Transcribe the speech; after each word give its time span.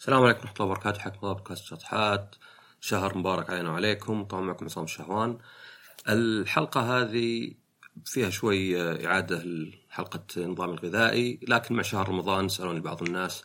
السلام 0.00 0.22
عليكم 0.22 0.40
ورحمة 0.40 0.54
الله 0.60 0.66
وبركاته. 0.66 1.00
حياكم 1.00 1.18
الله 1.22 1.32
بودكاست 1.32 1.64
شطحات. 1.64 2.34
شهر 2.80 3.18
مبارك 3.18 3.50
علينا 3.50 3.70
وعليكم. 3.70 4.24
طبعا 4.24 4.42
معكم 4.42 4.64
عصام 4.64 4.84
الشهوان 4.84 5.38
الحلقة 6.08 6.80
هذه 6.80 7.52
فيها 8.04 8.30
شوي 8.30 8.80
إعادة 9.06 9.42
لحلقة 9.44 10.20
النظام 10.36 10.70
الغذائي 10.70 11.40
لكن 11.48 11.74
مع 11.74 11.82
شهر 11.82 12.08
رمضان 12.08 12.48
سألوني 12.48 12.80
بعض 12.80 13.02
الناس 13.02 13.44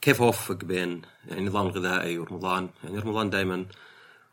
كيف 0.00 0.22
أوفق 0.22 0.64
بين 0.64 1.02
يعني 1.28 1.40
النظام 1.40 1.66
الغذائي 1.66 2.18
ورمضان؟ 2.18 2.70
يعني 2.84 2.98
رمضان 2.98 3.30
دائما 3.30 3.66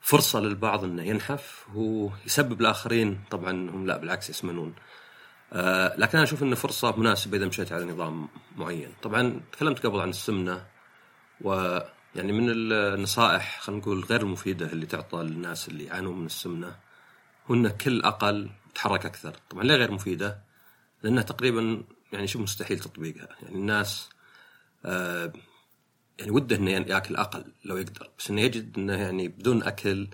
فرصة 0.02 0.40
للبعض 0.40 0.84
أنه 0.84 1.04
ينحف 1.04 1.68
ويسبب 1.76 2.62
الآخرين 2.62 3.24
طبعا 3.32 3.52
هم 3.52 3.88
لا 3.88 3.98
بالعكس 3.98 4.30
يسمنون. 4.30 4.76
آه 5.54 5.96
لكن 5.98 6.18
أنا 6.18 6.24
أشوف 6.24 6.44
أنه 6.44 6.56
فرصة 6.56 6.98
مناسبة 6.98 7.38
إذا 7.38 7.46
مشيت 7.46 7.72
على 7.72 7.86
نظام 7.86 8.28
معين. 8.58 8.94
طبعا 9.02 9.42
تكلمت 9.52 9.86
قبل 9.86 10.00
عن 10.00 10.10
السمنة. 10.10 10.71
ويعني 11.44 12.32
من 12.32 12.50
النصائح 12.50 13.60
خلينا 13.62 13.82
نقول 13.82 14.04
غير 14.04 14.22
المفيدة 14.22 14.66
اللي 14.66 14.86
تعطى 14.86 15.18
للناس 15.18 15.68
اللي 15.68 15.86
يعانون 15.86 16.20
من 16.20 16.26
السمنة 16.26 16.76
هو 17.48 17.56
أن 17.56 17.70
كل 17.70 18.02
أقل 18.02 18.50
تحرك 18.76 19.06
أكثر. 19.06 19.36
طبعا 19.50 19.64
ليه 19.64 19.76
غير 19.76 19.92
مفيدة؟ 19.92 20.42
لأنها 21.04 21.24
تقريبا 21.24 21.84
يعني 22.14 22.28
شبه 22.28 22.44
مستحيل 22.44 22.80
تطبيقها. 22.80 23.28
يعني 23.42 23.56
الناس 23.56 24.10
آه 24.86 25.34
يعني 26.20 26.32
وده 26.32 26.56
إنه 26.56 26.72
يأكل 26.72 27.16
أقل 27.16 27.54
لو 27.66 27.78
يقدر 27.78 28.10
بس 28.20 28.30
إنه 28.30 28.42
يجد 28.42 28.78
إنه 28.78 28.94
يعني 28.94 29.28
بدون 29.28 29.64
أكل 29.64 30.08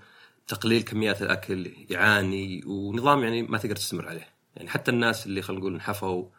تقليل 0.48 0.82
كميات 0.82 1.22
الأكل 1.22 1.74
يعاني 1.90 2.64
ونظام 2.66 3.24
يعني 3.24 3.44
ما 3.44 3.58
تقدر 3.58 3.76
تستمر 3.76 4.08
عليه. 4.08 4.28
يعني 4.56 4.70
حتى 4.70 4.92
الناس 4.92 5.26
اللي 5.26 5.42
خلينا 5.42 5.62
نقول 5.62 5.76
نحفوا 5.76 6.30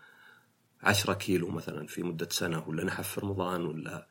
10 0.82 1.14
كيلو 1.14 1.48
مثلا 1.48 1.86
في 1.86 2.02
مدة 2.02 2.28
سنة 2.30 2.68
ولا 2.68 2.84
نحف 2.84 3.08
في 3.08 3.20
رمضان 3.20 3.66
ولا 3.66 4.06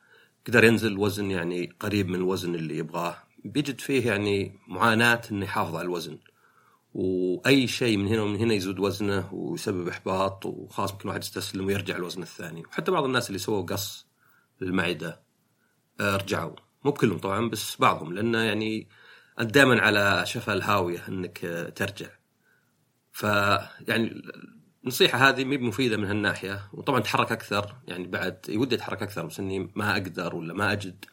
قدر 0.48 0.64
ينزل 0.64 0.98
وزن 0.98 1.30
يعني 1.30 1.72
قريب 1.80 2.08
من 2.08 2.14
الوزن 2.14 2.54
اللي 2.54 2.78
يبغاه. 2.78 3.16
بيجد 3.44 3.80
فيه 3.80 4.06
يعني 4.06 4.58
معاناة 4.68 5.20
إنه 5.30 5.44
يحافظ 5.44 5.74
على 5.74 5.84
الوزن. 5.84 6.18
وأي 6.94 7.66
شيء 7.66 7.96
من 7.96 8.08
هنا 8.08 8.22
ومن 8.22 8.36
هنا 8.36 8.54
يزود 8.54 8.78
وزنه 8.78 9.34
ويسبب 9.34 9.88
إحباط 9.88 10.46
وخلاص 10.46 10.92
ممكن 10.92 11.08
واحد 11.08 11.22
يستسلم 11.22 11.66
ويرجع 11.66 11.96
الوزن 11.96 12.22
الثاني. 12.22 12.62
وحتى 12.66 12.90
بعض 12.90 13.04
الناس 13.04 13.28
اللي 13.28 13.38
سووا 13.38 13.62
قص 13.62 14.06
للمعدة 14.60 15.20
رجعوا. 16.00 16.56
مو 16.84 16.92
كلهم 16.92 17.18
طبعا 17.18 17.48
بس 17.48 17.76
بعضهم. 17.80 18.12
لأنه 18.12 18.38
يعني 18.38 18.88
أنت 19.40 19.54
دائما 19.54 19.82
على 19.82 20.22
شفا 20.26 20.52
الهاوية 20.52 21.08
إنك 21.08 21.72
ترجع. 21.76 22.08
فيعني 23.12 24.22
النصيحة 24.82 25.28
هذه 25.28 25.44
مي 25.44 25.58
مفيدة 25.58 25.96
من 25.96 26.04
هالناحية 26.04 26.68
وطبعا 26.72 27.00
تحرك 27.00 27.32
أكثر 27.32 27.76
يعني 27.88 28.06
بعد 28.06 28.38
ودي 28.50 28.74
أتحرك 28.74 29.02
أكثر 29.02 29.26
بس 29.26 29.40
إني 29.40 29.72
ما 29.74 29.92
أقدر 29.92 30.36
ولا 30.36 30.54
ما 30.54 30.72
أجد 30.72 31.04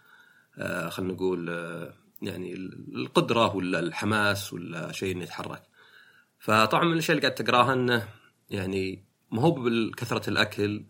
آه 0.58 0.90
خلينا 0.90 1.14
نقول 1.14 1.50
آه 1.50 1.94
يعني 2.22 2.54
القدرة 2.94 3.56
ولا 3.56 3.80
الحماس 3.80 4.54
ولا 4.54 4.92
شيء 4.92 5.16
إني 5.16 5.24
أتحرك 5.24 5.64
فطبعا 6.40 6.84
من 6.84 6.94
الأشياء 6.94 7.18
اللي 7.18 7.28
قاعد 7.28 7.46
تقراها 7.46 7.74
إنه 7.74 8.08
يعني 8.50 9.06
ما 9.32 9.42
هو 9.42 9.52
بكثرة 9.52 10.30
الأكل 10.30 10.86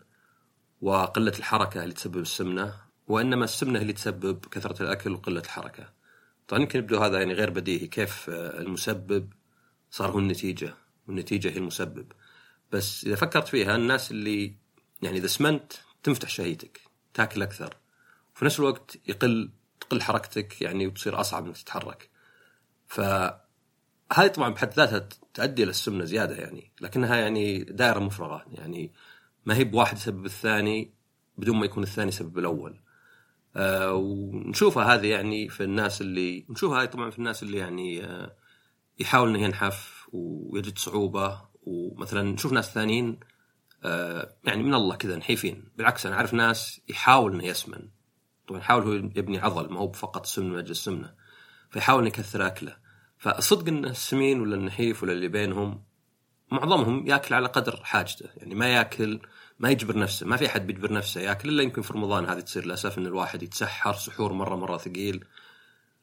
وقلة 0.80 1.32
الحركة 1.38 1.82
اللي 1.82 1.94
تسبب 1.94 2.18
السمنة 2.18 2.74
وإنما 3.08 3.44
السمنة 3.44 3.80
اللي 3.80 3.92
تسبب 3.92 4.46
كثرة 4.50 4.82
الأكل 4.82 5.12
وقلة 5.12 5.40
الحركة. 5.40 5.92
طبعا 6.48 6.62
يمكن 6.62 6.78
يبدو 6.78 6.98
هذا 6.98 7.18
يعني 7.18 7.32
غير 7.32 7.50
بديهي 7.50 7.86
كيف 7.86 8.26
المسبب 8.30 9.32
صار 9.90 10.10
هو 10.10 10.18
النتيجة 10.18 10.74
والنتيجة 11.06 11.48
هي 11.48 11.56
المسبب. 11.56 12.12
بس 12.72 13.04
إذا 13.04 13.16
فكرت 13.16 13.48
فيها 13.48 13.76
الناس 13.76 14.10
اللي 14.10 14.54
يعني 15.02 15.18
إذا 15.18 15.26
سمنت 15.26 15.72
تنفتح 16.02 16.28
شهيتك 16.28 16.80
تاكل 17.14 17.42
أكثر 17.42 17.76
وفي 18.34 18.44
نفس 18.44 18.60
الوقت 18.60 18.98
يقل 19.08 19.50
تقل 19.80 20.02
حركتك 20.02 20.62
يعني 20.62 20.86
وتصير 20.86 21.20
أصعب 21.20 21.46
إنك 21.46 21.56
تتحرك. 21.56 22.10
فهذه 22.86 24.26
طبعا 24.34 24.48
بحد 24.48 24.72
ذاتها 24.72 25.08
تؤدي 25.34 25.62
إلى 25.62 25.70
السمنة 25.70 26.04
زيادة 26.04 26.36
يعني 26.36 26.72
لكنها 26.80 27.16
يعني 27.16 27.64
دائرة 27.64 27.98
مفرغة. 27.98 28.44
يعني 28.52 28.92
ما 29.46 29.56
هي 29.56 29.64
بواحد 29.64 29.96
يسبب 29.96 30.26
الثاني 30.26 30.94
بدون 31.38 31.56
ما 31.56 31.64
يكون 31.64 31.82
الثاني 31.82 32.10
سبب 32.10 32.38
الأول. 32.38 32.80
آه 33.56 33.92
ونشوفها 33.94 34.94
هذه 34.94 35.06
يعني 35.06 35.48
في 35.48 35.62
الناس 35.62 36.00
اللي 36.00 36.46
نشوفها 36.48 36.82
هذه 36.82 36.86
طبعا 36.86 37.10
في 37.10 37.18
الناس 37.18 37.42
اللي 37.42 37.58
يعني 37.58 38.04
آه 38.04 38.36
يحاول 38.98 39.28
إنه 39.28 39.44
ينحف 39.44 40.08
ويجد 40.12 40.78
صعوبة 40.78 41.48
ومثلا 41.66 42.22
نشوف 42.22 42.52
ناس 42.52 42.74
ثانيين 42.74 43.20
آه 43.84 44.32
يعني 44.44 44.62
من 44.62 44.74
الله 44.74 44.96
كذا 44.96 45.16
نحيفين. 45.16 45.64
بالعكس 45.76 46.06
أنا 46.06 46.16
أعرف 46.16 46.34
ناس 46.34 46.80
يحاول 46.88 47.34
إنه 47.34 47.44
يسمن. 47.44 47.88
طبعا 48.48 48.60
يحاول 48.60 48.82
هو 48.82 48.92
يبني 48.92 49.38
عضل 49.38 49.72
ما 49.72 49.80
هو 49.80 49.92
فقط 49.92 50.26
سمن 50.26 50.50
من 50.50 50.58
أجل 50.58 50.70
السمنة 50.70 51.14
فيحاول 51.70 52.00
إنه 52.00 52.08
يكثر 52.08 52.46
أكله. 52.46 52.76
فالصدق 53.18 53.68
إنه 53.68 53.90
السمين 53.90 54.40
ولا 54.40 54.56
النحيف 54.56 55.02
ولا 55.02 55.12
اللي 55.12 55.28
بينهم 55.28 55.82
معظمهم 56.52 57.06
ياكل 57.06 57.34
على 57.34 57.46
قدر 57.48 57.80
حاجته. 57.84 58.28
يعني 58.36 58.54
ما 58.54 58.74
ياكل 58.74 59.20
ما 59.58 59.70
يجبر 59.70 59.98
نفسه 59.98 60.26
ما 60.26 60.36
في 60.36 60.46
أحد 60.46 60.66
بيجبر 60.66 60.92
نفسه 60.92 61.20
ياكل 61.20 61.48
إلا 61.48 61.62
يمكن 61.62 61.82
في 61.82 61.92
رمضان 61.92 62.26
هذه 62.26 62.40
تصير 62.40 62.64
للأسف 62.64 62.98
إن 62.98 63.06
الواحد 63.06 63.42
يتسحر 63.42 63.94
سحور 63.94 64.32
مرة 64.32 64.56
مرة 64.56 64.76
ثقيل 64.76 65.24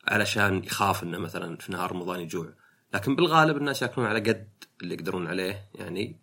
علشان 0.07 0.63
يخاف 0.63 1.03
إنه 1.03 1.17
مثلا 1.17 1.57
في 1.57 1.71
نهار 1.71 1.91
رمضان 1.91 2.19
يجوع. 2.19 2.53
لكن 2.93 3.15
بالغالب 3.15 3.57
الناس 3.57 3.81
ياكلون 3.81 4.07
على 4.07 4.19
قد 4.19 4.47
اللي 4.81 4.93
يقدرون 4.93 5.27
عليه 5.27 5.69
يعني 5.75 6.15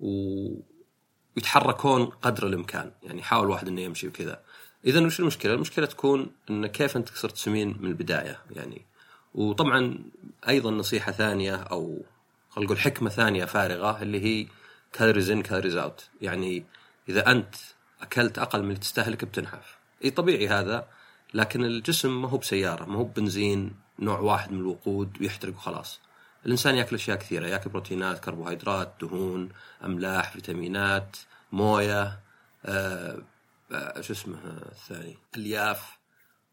و... 0.00 0.08
ويتحركون 1.36 2.04
قدر 2.04 2.46
الإمكان 2.46 2.92
يعني 3.02 3.20
يحاول 3.20 3.44
الواحد 3.44 3.68
إنه 3.68 3.80
يمشي 3.80 4.08
وكذا. 4.08 4.42
اذا 4.86 5.06
وش 5.06 5.20
المشكلة؟ 5.20 5.54
المشكلة 5.54 5.86
تكون 5.86 6.30
إن 6.50 6.66
كيف 6.66 6.96
أنت 6.96 7.08
صرت 7.08 7.36
سمين 7.36 7.76
من 7.80 7.86
البداية 7.88 8.38
يعني. 8.50 8.86
وطبعا 9.34 9.98
أيضا 10.48 10.70
نصيحة 10.70 11.12
ثانية 11.12 11.54
أو 11.56 12.02
خلينا 12.50 12.66
نقول 12.66 12.78
حكمة 12.78 13.10
ثانية 13.10 13.44
فارغة 13.44 14.02
اللي 14.02 14.20
هي 14.20 14.46
calories 14.92 15.30
in 15.30 15.42
calories 15.42 15.76
out 15.76 16.08
يعني 16.20 16.64
إذا 17.08 17.30
أنت 17.30 17.54
أكلت 18.00 18.38
أقل 18.38 18.62
من 18.62 18.68
اللي 18.68 18.80
تستهلك 18.80 19.24
بتنحف. 19.24 19.78
إي 20.04 20.10
طبيعي 20.10 20.48
هذا 20.48 20.88
لكن 21.34 21.64
الجسم 21.64 22.22
ما 22.22 22.28
هو 22.28 22.36
بسيارة 22.36 22.84
ما 22.84 22.98
هو 22.98 23.04
بنزين 23.04 23.74
نوع 23.98 24.18
واحد 24.18 24.52
من 24.52 24.58
الوقود 24.58 25.16
ويحترق 25.20 25.54
وخلاص. 25.54 26.00
الإنسان 26.46 26.74
يأكل 26.74 26.96
أشياء 26.96 27.18
كثيرة 27.18 27.46
يأكل 27.46 27.70
بروتينات 27.70 28.24
كربوهيدرات 28.24 28.94
دهون 29.00 29.48
أملاح 29.84 30.32
فيتامينات 30.32 31.16
موية 31.52 32.20
آه 32.64 33.18
آه 33.72 34.00
شو 34.00 34.12
اسمه 34.12 34.36
الثاني؟ 34.72 35.16
ألياف. 35.36 35.98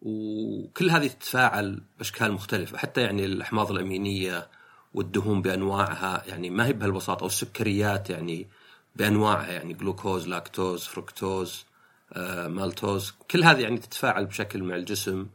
وكل 0.02 0.90
هذه 0.90 1.08
تتفاعل 1.08 1.82
بأشكال 1.98 2.32
مختلفة 2.32 2.78
حتى 2.78 3.02
يعني 3.02 3.26
الأحماض 3.26 3.72
الأمينية 3.72 4.48
والدهون 4.94 5.42
بأنواعها 5.42 6.24
يعني 6.28 6.50
ما 6.50 6.66
هي 6.66 6.74
بهالبساطة 6.74 7.24
والسكريات 7.24 8.10
يعني 8.10 8.48
بأنواعها 8.96 9.52
يعني 9.52 9.74
جلوكوز 9.74 10.28
لاكتوز 10.28 10.84
فركتوز 10.84 11.66
آه 12.14 12.48
مالتوز. 12.48 13.14
كل 13.32 13.44
هذه 13.44 13.62
يعني 13.62 13.78
تتفاعل 13.78 14.26
بشكل 14.26 14.64
مع 14.64 14.76
الجسم 14.76 15.28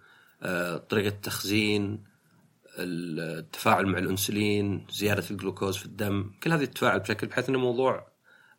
آه 0.42 0.76
طريقة 0.76 1.08
التخزين 1.08 2.13
التفاعل 2.78 3.86
مع 3.86 3.98
الانسولين 3.98 4.86
زيادة 4.90 5.24
الجلوكوز 5.30 5.76
في 5.76 5.86
الدم 5.86 6.30
كل 6.42 6.52
هذه 6.52 6.64
تتفاعل 6.64 7.00
بشكل 7.00 7.26
بحيث 7.26 7.48
إنه 7.48 7.58
الموضوع 7.58 8.06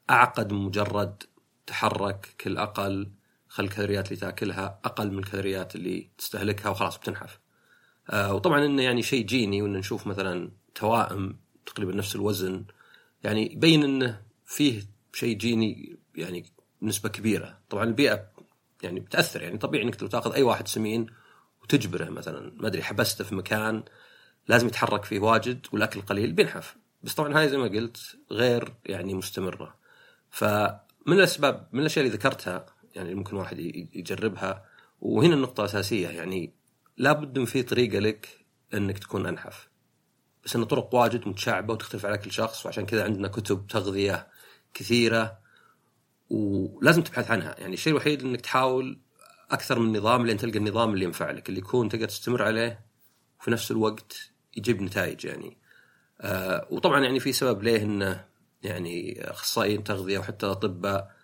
أعقد 0.09 0.53
من 0.53 0.59
مجرد 0.59 1.23
تحرك 1.67 2.35
كل 2.41 2.57
أقل 2.57 3.11
خل 3.47 3.63
الكالوريات 3.63 4.07
اللي 4.07 4.19
تأكلها 4.19 4.79
أقل 4.85 5.11
من 5.11 5.19
الكالوريات 5.19 5.75
اللي 5.75 6.09
تستهلكها 6.17 6.69
وخلاص 6.69 6.97
بتنحف. 6.97 7.39
آه 8.09 8.33
وطبعا 8.33 8.65
إنه 8.65 8.83
يعني 8.83 9.01
شيء 9.01 9.25
جيني 9.25 9.61
وان 9.61 9.73
نشوف 9.73 10.07
مثلا 10.07 10.51
توائم 10.75 11.37
تقريبا 11.65 11.95
نفس 11.95 12.15
الوزن. 12.15 12.65
يعني 13.23 13.53
يبين 13.53 13.83
إنه 13.83 14.21
فيه 14.45 14.83
شيء 15.13 15.37
جيني 15.37 15.99
يعني 16.15 16.45
بنسبه 16.81 17.09
كبيرة. 17.09 17.59
طبعا 17.69 17.83
البيئة 17.83 18.27
يعني 18.83 18.99
بتأثر 18.99 19.41
يعني 19.41 19.57
طبيعي 19.57 19.83
إنك 19.83 20.01
لو 20.01 20.07
تأخذ 20.07 20.33
أي 20.33 20.43
واحد 20.43 20.67
سمين 20.67 21.07
وتجبره 21.63 22.09
مثلا. 22.09 22.53
ما 22.57 22.67
أدري 22.67 22.83
حبسته 22.83 23.23
في 23.23 23.35
مكان 23.35 23.83
لازم 24.47 24.67
يتحرك 24.67 25.05
فيه 25.05 25.19
واجد 25.19 25.67
والاكل 25.71 26.01
قليل. 26.01 26.31
بينحف. 26.31 26.75
بس 27.03 27.13
طبعا 27.13 27.39
هاي 27.39 27.49
زي 27.49 27.57
ما 27.57 27.67
قلت 27.67 28.17
غير 28.31 28.73
يعني 28.85 29.13
مستمرة. 29.13 29.75
فمن 30.29 31.13
الأسباب 31.13 31.67
من 31.71 31.79
الأشياء 31.79 32.05
اللي 32.05 32.17
ذكرتها 32.17 32.65
يعني 32.95 33.15
ممكن 33.15 33.35
واحد 33.35 33.59
يجربها 33.93 34.65
وهنا 35.01 35.33
النقطة 35.33 35.61
الاساسيه 35.61 36.07
يعني 36.07 36.53
لابد 36.97 37.39
من 37.39 37.45
في 37.45 37.63
طريقة 37.63 37.99
لك 37.99 38.45
إنك 38.73 38.99
تكون 38.99 39.25
أنحف. 39.25 39.69
بس 40.45 40.55
إن 40.55 40.63
طرق 40.63 40.95
واجد 40.95 41.27
متشعبة 41.27 41.73
وتختلف 41.73 42.05
على 42.05 42.17
كل 42.17 42.31
شخص 42.31 42.65
وعشان 42.65 42.85
كذا 42.85 43.03
عندنا 43.03 43.27
كتب 43.27 43.67
تغذية 43.67 44.27
كثيرة 44.73 45.39
ولازم 46.29 47.01
تبحث 47.01 47.31
عنها. 47.31 47.55
يعني 47.59 47.73
الشيء 47.73 47.93
الوحيد 47.93 48.23
إنك 48.23 48.41
تحاول 48.41 48.99
أكثر 49.51 49.79
من 49.79 49.97
نظام 49.97 50.25
لين 50.25 50.37
تلقى 50.37 50.57
النظام 50.57 50.93
اللي 50.93 51.05
ينفع 51.05 51.31
لك 51.31 51.49
اللي 51.49 51.59
يكون 51.59 51.89
تقدر 51.89 52.07
تستمر 52.07 52.43
عليه 52.43 52.85
وفي 53.39 53.51
نفس 53.51 53.71
الوقت 53.71 54.31
يجيب 54.55 54.81
نتائج 54.81 55.25
يعني. 55.25 55.57
آه 56.21 56.67
وطبعا 56.71 57.03
يعني 57.03 57.19
في 57.19 57.33
سبب 57.33 57.63
ليه 57.63 57.83
انه 57.83 58.25
يعني 58.63 59.21
أخصائيين 59.31 59.83
تغذية 59.83 60.19
وحتى 60.19 60.45
أطباء 60.45 61.15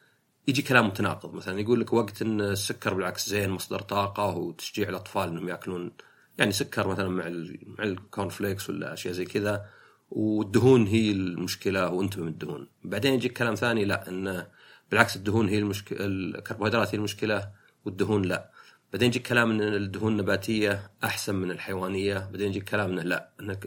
يجي 0.47 0.61
كلام 0.61 0.87
متناقض. 0.87 1.33
مثلا 1.33 1.59
يقول 1.59 1.79
لك 1.81 1.93
وقت 1.93 2.21
إن 2.21 2.41
السكر 2.41 2.93
بالعكس 2.93 3.29
زين 3.29 3.49
مصدر 3.49 3.79
طاقة 3.81 4.37
وتشجيع 4.37 4.89
الأطفال 4.89 5.29
إنهم 5.29 5.49
يأكلون 5.49 5.91
يعني 6.37 6.51
سكر 6.51 6.87
مثلا 6.87 7.09
مع 7.09 7.29
مع 7.77 7.83
ال 7.83 7.92
corn 7.92 8.29
flakes 8.29 8.69
ولا 8.69 8.93
أشياء 8.93 9.13
زي 9.13 9.25
كذا 9.25 9.65
والدهون 10.11 10.87
هي 10.87 11.11
المشكلة 11.11 11.89
وأنتم 11.89 12.21
من 12.21 12.27
الدهون. 12.27 12.67
بعدين 12.83 13.13
يجيك 13.13 13.37
كلام 13.37 13.55
ثاني 13.55 13.85
لا 13.85 14.09
انه 14.09 14.47
بالعكس 14.91 15.15
الدهون 15.15 15.49
هي 15.49 15.59
المشكلة 15.59 15.97
الكربوهيدرات 16.01 16.95
هي 16.95 16.97
المشكلة 16.97 17.51
والدهون 17.85 18.21
لا. 18.21 18.51
بعدين 18.93 19.07
يجيك 19.07 19.27
كلام 19.27 19.51
إن 19.51 19.61
الدهون 19.61 20.11
النباتية 20.11 20.91
أحسن 21.03 21.35
من 21.35 21.51
الحيوانية 21.51 22.17
بعدين 22.31 22.47
يجيك 22.47 22.69
كلام 22.69 22.91
انه 22.91 23.01
لا 23.01 23.29
انك 23.39 23.65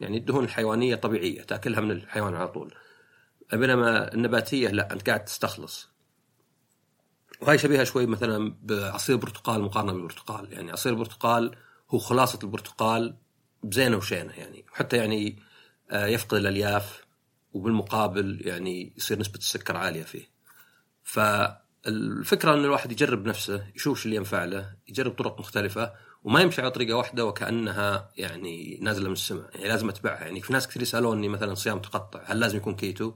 يعني 0.00 0.16
الدهون 0.16 0.44
الحيوانية 0.44 0.94
طبيعية 0.94 1.42
تأكلها 1.42 1.80
من 1.80 1.90
الحيوان 1.90 2.34
على 2.34 2.48
طول. 2.48 2.74
بينما 3.52 4.14
النباتية 4.14 4.68
لا 4.68 4.92
أنت 4.92 5.06
قاعد 5.06 5.24
تستخلص. 5.24 5.88
وهي 7.40 7.58
شبيهة 7.58 7.84
شوي 7.84 8.06
مثلا 8.06 8.54
بعصير 8.62 9.16
البرتقال 9.16 9.62
مقارنة 9.62 9.92
بالبرتقال. 9.92 10.52
يعني 10.52 10.72
عصير 10.72 10.92
البرتقال 10.92 11.56
هو 11.90 11.98
خلاصة 11.98 12.38
البرتقال 12.42 13.16
بزينه 13.62 13.96
وشينة 13.96 14.32
يعني 14.32 14.64
وحتى 14.72 14.96
يعني 14.96 15.38
آه، 15.90 16.06
يفقد 16.06 16.34
الألياف 16.34 17.04
وبالمقابل 17.52 18.42
يعني 18.44 18.92
يصير 18.96 19.18
نسبة 19.18 19.38
السكر 19.38 19.76
عالية 19.76 20.02
فيه. 20.02 20.28
فالفكرة 21.86 22.54
إن 22.54 22.64
الواحد 22.64 22.92
يجرب 22.92 23.26
نفسه 23.26 23.66
يشوف 23.74 24.04
اللي 24.06 24.16
ينفع 24.16 24.44
له 24.44 24.76
يجرب 24.88 25.12
طرق 25.12 25.40
مختلفة 25.40 25.92
وما 26.24 26.40
يمشي 26.40 26.60
على 26.60 26.70
طريقة 26.70 26.96
واحدة 26.96 27.24
وكأنها 27.24 28.10
يعني 28.16 28.78
نازلة 28.82 29.06
من 29.06 29.12
السماء 29.12 29.50
يعني 29.54 29.68
لازم 29.68 29.88
أتبعها. 29.88 30.24
يعني 30.24 30.40
في 30.40 30.52
ناس 30.52 30.68
كثير 30.68 30.82
يسألوني 30.82 31.28
مثلا 31.28 31.54
صيام 31.54 31.78
متقطع 31.78 32.22
هل 32.24 32.40
لازم 32.40 32.56
يكون 32.56 32.74
كيتو؟ 32.74 33.14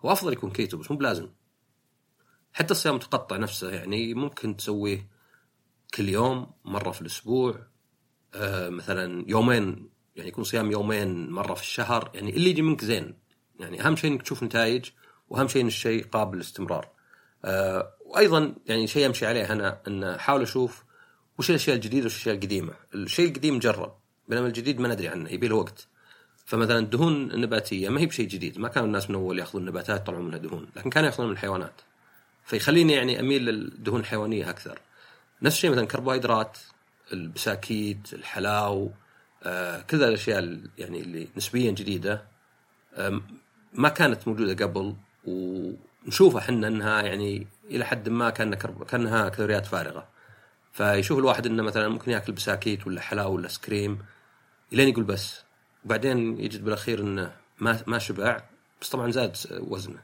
هو 0.00 0.12
أفضل 0.12 0.32
يكون 0.32 0.50
كيتو 0.50 0.76
بس 0.76 0.90
مو 0.90 0.96
بلازم. 0.96 1.28
حتى 2.52 2.70
الصيام 2.70 2.94
المتقطع 2.94 3.36
نفسه 3.36 3.70
يعني 3.70 4.14
ممكن 4.14 4.56
تسويه 4.56 5.08
كل 5.94 6.08
يوم 6.08 6.52
مرة 6.64 6.90
في 6.90 7.00
الأسبوع 7.00 7.66
آه 8.34 8.68
مثلا 8.68 9.24
يومين 9.28 9.90
يعني 10.16 10.28
يكون 10.28 10.44
صيام 10.44 10.70
يومين 10.70 11.30
مرة 11.30 11.54
في 11.54 11.62
الشهر 11.62 12.10
يعني 12.14 12.36
اللي 12.36 12.50
يجي 12.50 12.62
منك 12.62 12.84
زين. 12.84 13.18
يعني 13.60 13.86
أهم 13.86 13.96
شيء 13.96 14.12
إنك 14.12 14.22
تشوف 14.22 14.42
نتائج 14.42 14.90
وأهم 15.28 15.48
شيء 15.48 15.62
إن 15.62 15.66
الشيء 15.66 16.06
قابل 16.06 16.36
للاستمرار. 16.36 16.96
آه 17.44 17.95
وأيضا 18.06 18.54
يعني 18.66 18.86
شيء 18.86 19.06
أمشي 19.06 19.26
عليه 19.26 19.52
أنا 19.52 19.78
إن 19.88 20.04
أحاول 20.04 20.42
أشوف 20.42 20.84
وش 21.38 21.50
الأشياء 21.50 21.76
الجديدة 21.76 22.06
وش 22.06 22.12
الأشياء 22.14 22.34
القديمة. 22.34 22.72
الشيء 22.94 23.28
القديم 23.28 23.58
جرب 23.58 23.94
بينما 24.28 24.46
الجديد 24.46 24.80
ما 24.80 24.88
ندري 24.88 25.08
عنه 25.08 25.30
يبي 25.30 25.48
له 25.48 25.56
وقت. 25.56 25.88
فمثلا 26.46 26.78
الدهون 26.78 27.30
النباتية 27.30 27.88
ما 27.88 28.00
هي 28.00 28.06
بشيء 28.06 28.28
جديد 28.28 28.58
ما 28.58 28.68
كانوا 28.68 28.86
الناس 28.86 29.10
من 29.10 29.16
اول 29.16 29.38
يأخذون 29.38 29.62
النباتات 29.62 30.00
يطلعون 30.00 30.24
منها 30.24 30.38
دهون 30.38 30.68
لكن 30.76 30.90
كانوا 30.90 31.08
يأخذون 31.08 31.26
من 31.26 31.32
الحيوانات. 31.32 31.80
فيخليني 32.44 32.92
يعني 32.92 33.20
أميل 33.20 33.44
للدهون 33.44 34.00
الحيوانية 34.00 34.50
أكثر. 34.50 34.78
نفس 35.42 35.56
الشيء 35.56 35.70
مثلا 35.70 35.86
كربوهيدرات 35.86 36.58
البساكيت 37.12 38.12
الحلاو 38.12 38.90
آه 39.42 39.80
كذا 39.80 40.08
الأشياء 40.08 40.58
يعني 40.78 41.00
اللي 41.00 41.28
نسبيا 41.36 41.70
جديدة 41.70 42.24
آه 42.94 43.20
ما 43.72 43.88
كانت 43.88 44.28
موجودة 44.28 44.64
قبل 44.66 44.94
ونشوفها 46.06 46.40
إحنا 46.40 46.68
إنها 46.68 47.02
يعني 47.02 47.46
إلى 47.70 47.84
حد 47.84 48.08
ما 48.08 48.30
كان 48.30 48.54
كرب... 48.54 48.84
كأنها 48.84 49.28
كالوريات 49.28 49.66
فارغة. 49.66 50.08
فيشوف 50.72 51.18
الواحد 51.18 51.46
إنه 51.46 51.62
مثلا 51.62 51.88
ممكن 51.88 52.10
يأكل 52.10 52.32
بساكيت 52.32 52.86
ولا 52.86 53.00
حلاوه 53.00 53.28
ولا 53.28 53.48
سكريم 53.48 53.98
إلين 54.72 54.88
يقول 54.88 55.04
بس. 55.04 55.42
وبعدين 55.84 56.40
يجد 56.40 56.64
بالأخير 56.64 57.00
إنه 57.00 57.36
ما 57.58 57.80
ما 57.86 57.98
شبع 57.98 58.42
بس 58.80 58.88
طبعا 58.88 59.10
زاد 59.10 59.36
وزنه. 59.50 59.98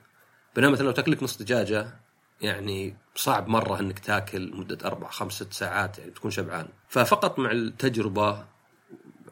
بينما 0.54 0.70
مثلا 0.70 0.86
لو 0.86 0.92
تاكل 0.92 1.12
لك 1.12 1.22
نص 1.22 1.38
دجاجة 1.38 1.94
يعني 2.40 2.96
صعب 3.14 3.48
مرة 3.48 3.80
إنك 3.80 3.98
تأكل 3.98 4.52
مدة 4.56 4.78
أربع 4.84 5.10
خمس 5.10 5.32
ست 5.32 5.52
ساعات 5.52 5.98
يعني 5.98 6.10
تكون 6.10 6.30
شبعان. 6.30 6.68
ففقط 6.88 7.38
مع 7.38 7.50
التجربة 7.50 8.44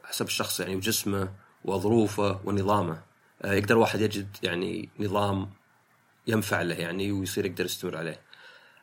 حسب 0.04 0.26
الشخص 0.26 0.60
يعني 0.60 0.76
وجسمه 0.76 1.32
وظروفه 1.64 2.40
ونظامه. 2.44 3.02
آه، 3.42 3.52
يقدر 3.52 3.78
واحد 3.78 4.00
يجد 4.00 4.36
يعني 4.42 4.88
نظام 5.00 5.50
ينفع 6.30 6.62
له 6.62 6.74
يعني 6.74 7.12
ويصير 7.12 7.46
يقدر 7.46 7.64
يستمر 7.64 7.96
عليه. 7.96 8.20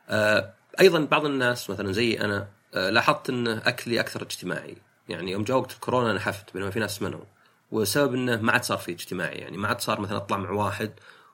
آه، 0.08 0.54
أيضا 0.80 1.04
بعض 1.04 1.24
الناس 1.24 1.70
مثلا 1.70 1.92
زي 1.92 2.20
أنا 2.20 2.48
آه، 2.74 2.90
لاحظت 2.90 3.30
إن 3.30 3.48
أكلي 3.48 4.00
أكثر 4.00 4.22
اجتماعي. 4.22 4.76
يعني 5.08 5.30
يوم 5.30 5.44
جاء 5.44 5.56
وقت 5.56 5.72
الكورونا 5.72 6.12
نحفت 6.12 6.54
بينما 6.54 6.70
في 6.70 6.80
ناس 6.80 7.02
منعوا. 7.02 7.24
وسبب 7.70 8.14
إنه 8.14 8.36
ما 8.36 8.52
عاد 8.52 8.64
صار 8.64 8.78
في 8.78 8.92
اجتماعي. 8.92 9.36
يعني 9.36 9.56
ما 9.56 9.68
عاد 9.68 9.80
صار 9.80 10.00
مثلا 10.00 10.16
اطلع 10.16 10.36
مع 10.36 10.50
واحد 10.50 10.90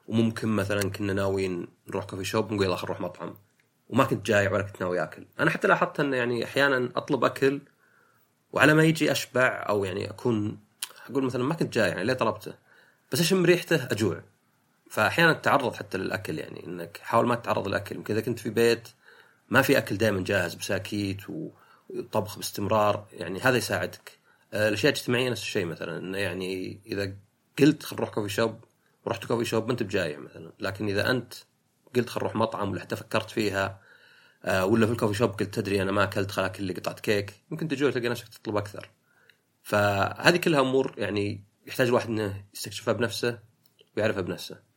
وممكن 0.08 0.48
مثلا 0.48 0.90
كنا 0.90 1.12
ناويين 1.12 1.68
نروح 1.88 2.04
كوفي 2.04 2.24
شوب 2.24 2.50
ونقول 2.50 2.66
يلا 2.66 2.76
نروح 2.76 3.00
مطعم. 3.00 3.34
وما 3.88 4.04
كنت 4.04 4.26
جايع 4.26 4.52
ولا 4.52 4.62
كنت 4.62 4.80
ناوي 4.80 5.02
آكل. 5.02 5.26
أنا 5.40 5.50
حتى 5.50 5.68
لاحظت 5.68 6.00
انه 6.00 6.16
يعني 6.16 6.44
أحيانا 6.44 6.90
أطلب 6.96 7.24
أكل 7.24 7.60
وعلى 8.52 8.74
ما 8.74 8.84
يجي 8.84 9.12
أشبع 9.12 9.64
أو 9.68 9.84
يعني 9.84 10.10
أكون 10.10 10.58
أقول 11.10 11.24
مثلا 11.24 11.44
ما 11.44 11.54
كنت 11.54 11.74
جاي 11.74 11.88
يعني 11.88 12.04
ليه 12.04 12.14
طلبته؟ 12.14 12.54
بس 13.12 13.20
أشم 13.20 13.44
ريحته 13.44 13.84
أجوع. 13.90 14.22
فأحيانا 14.94 15.32
تتعرض 15.32 15.74
حتى 15.74 15.98
للأكل 15.98 16.38
يعني 16.38 16.66
إنك 16.66 17.00
حاول 17.02 17.26
ما 17.26 17.34
تتعرض 17.34 17.68
للأكل. 17.68 17.96
يمكن 17.96 18.14
إذا 18.14 18.22
كنت 18.22 18.38
في 18.38 18.50
بيت 18.50 18.88
ما 19.48 19.62
في 19.62 19.78
أكل 19.78 19.96
دائما 19.96 20.24
جاهز 20.24 20.54
بساكيت 20.54 21.20
وطبخ 21.28 22.36
باستمرار 22.36 23.06
يعني 23.12 23.40
هذا 23.40 23.56
يساعدك. 23.56 24.18
آه، 24.52 24.68
الأشياء 24.68 24.92
الاجتماعية 24.92 25.30
نفس 25.30 25.42
الشيء 25.42 25.66
مثلا 25.66 25.98
إنه 25.98 26.18
يعني 26.18 26.80
إذا 26.86 27.12
قلت 27.58 27.82
خل 27.82 27.96
نروح 27.96 28.10
كوفي 28.10 28.28
شوب 28.28 28.64
ورحت 29.04 29.24
كوفي 29.24 29.44
شوب 29.44 29.66
ما 29.66 29.72
أنت 29.72 29.82
بجايع 29.82 30.18
مثلا. 30.18 30.52
لكن 30.60 30.88
إذا 30.88 31.10
أنت 31.10 31.34
قلت 31.96 32.08
خل 32.08 32.20
نروح 32.20 32.36
مطعم 32.36 32.70
ولا 32.70 32.80
حتى 32.80 32.96
فكرت 32.96 33.30
فيها 33.30 33.80
آه، 34.44 34.66
ولا 34.66 34.86
في 34.86 34.92
الكوفي 34.92 35.14
شوب 35.14 35.30
قلت 35.30 35.54
تدري 35.54 35.82
أنا 35.82 35.92
ما 35.92 36.02
أكلت 36.04 36.30
خل 36.30 36.42
أكل 36.44 36.64
لي 36.64 36.72
قطعة 36.72 36.94
كيك 36.94 37.34
ممكن 37.50 37.68
تجوع 37.68 37.90
تلقى 37.90 38.08
نفسك 38.08 38.28
تطلب 38.28 38.56
أكثر. 38.56 38.90
فهذه 39.62 40.36
كلها 40.36 40.60
أمور 40.60 40.94
يعني 40.98 41.44
يحتاج 41.66 41.88
الواحد 41.88 42.08
إنه 42.08 42.44
يستكشفها 42.54 42.94
بنفسه 42.94 43.38
ويعرفها 43.96 44.22
بنفسه. 44.22 44.73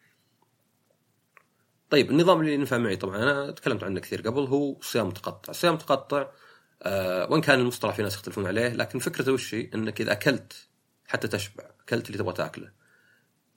طيب 1.89 2.11
النظام 2.11 2.39
اللي 2.39 2.53
ينفع 2.53 2.77
معي 2.77 2.95
طبعا 2.95 3.17
أنا 3.17 3.51
تكلمت 3.51 3.83
عنه 3.83 3.99
كثير 3.99 4.21
قبل 4.21 4.39
هو 4.39 4.81
صيام 4.81 5.07
متقطع. 5.07 5.51
الصيام 5.51 5.73
المتقطع 5.73 6.27
آه 6.83 7.31
وإن 7.31 7.41
كان 7.41 7.59
المصطلح 7.59 7.95
في 7.95 8.03
ناس 8.03 8.13
يختلفون 8.13 8.47
عليه 8.47 8.69
لكن 8.69 8.99
فكرته 8.99 9.31
وش 9.31 9.55
هي؟ 9.55 9.69
إنك 9.75 10.01
إذا 10.01 10.11
أكلت 10.11 10.53
حتى 11.07 11.27
تشبع 11.27 11.63
أكلت 11.83 12.07
اللي 12.07 12.17
تبغى 12.17 12.33
تأكله. 12.33 12.71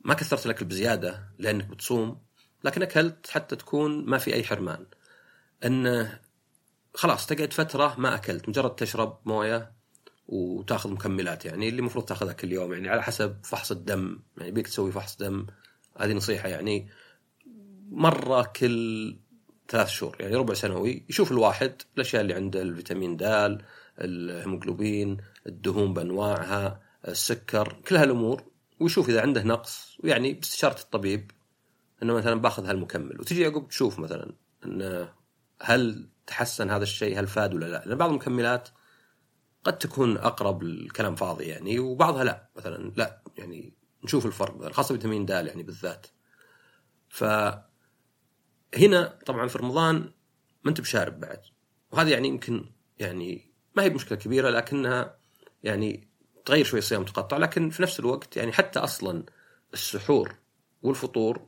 ما 0.05 0.15
كثرت 0.15 0.47
الأكل 0.47 0.65
بزيادة 0.65 1.29
لأنك 1.39 1.65
بتصوم 1.67 2.23
لكن 2.65 2.83
أكلت 2.83 3.27
حتى 3.31 3.57
تكون 3.57 4.07
ما 4.07 4.19
في 4.19 4.35
أي 4.35 4.45
حرمان. 4.45 4.87
انه 5.65 6.21
خلاص 6.95 7.27
تقعد 7.27 7.53
فترة 7.53 7.95
ما 7.99 8.15
أكلت 8.15 8.49
مجرد 8.49 8.77
تشرب 8.77 9.19
موية 9.25 9.73
وتأخذ 10.29 10.91
مكملات 10.91 11.45
يعني 11.45 11.69
اللي 11.69 11.79
المفروض 11.79 12.05
تاخذها 12.05 12.33
كل 12.33 12.53
يوم 12.53 12.73
يعني 12.73 12.89
على 12.89 13.03
حسب 13.03 13.37
فحص 13.45 13.71
الدم 13.71 14.19
يعني 14.39 14.51
بيك 14.51 14.67
تسوي 14.67 14.93
فحص 14.93 15.17
دم 15.17 15.47
هذه 15.99 16.13
نصيحة 16.13 16.49
يعني. 16.49 16.89
مرة 17.91 18.43
كل 18.43 19.17
ثلاث 19.69 19.89
شهور 19.89 20.17
يعني 20.21 20.37
ربع 20.37 20.55
سنوي 20.55 21.05
يشوف 21.09 21.33
الواحد 21.33 21.83
الأشياء 21.95 22.23
اللي 22.23 22.35
عنده 22.35 22.63
الفيتامين 22.63 23.17
د 23.17 23.59
الهيموجلوبين 24.01 25.17
الدهون 25.47 25.95
بأنواعها 25.95 26.81
السكر 27.09 27.77
كل 27.89 27.97
هالأمور 27.97 28.45
ويشوف 28.81 29.09
إذا 29.09 29.21
عنده 29.21 29.43
نقص 29.43 29.97
ويعني 30.05 30.33
باستشارة 30.33 30.81
الطبيب 30.81 31.31
إنه 32.03 32.15
مثلا 32.15 32.35
باخذ 32.35 32.67
هالمكمل 32.67 33.21
وتجي 33.21 33.47
عقب 33.47 33.69
تشوف 33.69 33.99
مثلا 33.99 34.33
إنه 34.65 35.13
هل 35.63 36.09
تحسن 36.27 36.71
هذا 36.71 36.83
الشيء 36.83 37.21
هل 37.21 37.27
فاد 37.27 37.55
ولا 37.55 37.67
لا؟ 37.67 37.83
لأن 37.87 37.99
بعض 37.99 38.11
المكملات 38.11 38.69
قد 39.65 39.79
تكون 39.79 40.17
أقرب 40.17 40.63
الكلام 40.63 41.15
فاضي 41.15 41.45
يعني 41.45 41.79
وبعضها 41.79 42.25
لا 42.25 42.49
مثلا 42.57 42.93
لا 42.97 43.23
يعني 43.39 43.75
نشوف 44.05 44.27
الفرق 44.27 44.73
خاصة 44.73 44.95
فيتامين 44.95 45.27
د 45.27 45.31
يعني 45.31 45.63
بالذات. 45.63 46.07
ف 47.09 47.25
هنا 48.77 49.19
طبعا 49.27 49.49
في 49.49 49.59
رمضان 49.59 50.13
ما 50.65 50.71
أنت 50.71 50.81
بشارب 50.81 51.21
بعد. 51.21 51.41
وهذه 51.93 52.11
يعني 52.11 52.29
يمكن 52.29 52.65
يعني 52.99 53.51
ما 53.77 53.83
هي 53.83 53.91
مشكلة 53.91 54.19
كبيرة 54.19 54.51
لكنها 54.51 55.17
يعني 55.63 56.09
تغير 56.45 56.65
شوي 56.65 56.79
الصيام 56.79 57.05
تقطع 57.05 57.37
لكن 57.37 57.71
في 57.71 57.83
نفس 57.83 58.01
الوقت 58.01 58.37
يعني 58.37 58.53
حتى 58.53 58.79
أصلا 58.79 59.25
السحور 59.75 60.35
والفطور 60.83 61.47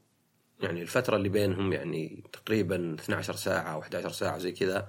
يعني 0.60 0.82
الفترة 0.82 1.16
اللي 1.16 1.28
بينهم 1.28 1.72
يعني 1.72 2.24
تقريبا 2.32 2.94
12 2.94 3.36
ساعة 3.36 3.72
أو 3.72 3.80
11 3.80 4.12
ساعة 4.12 4.38
زي 4.38 4.52
كذا 4.52 4.88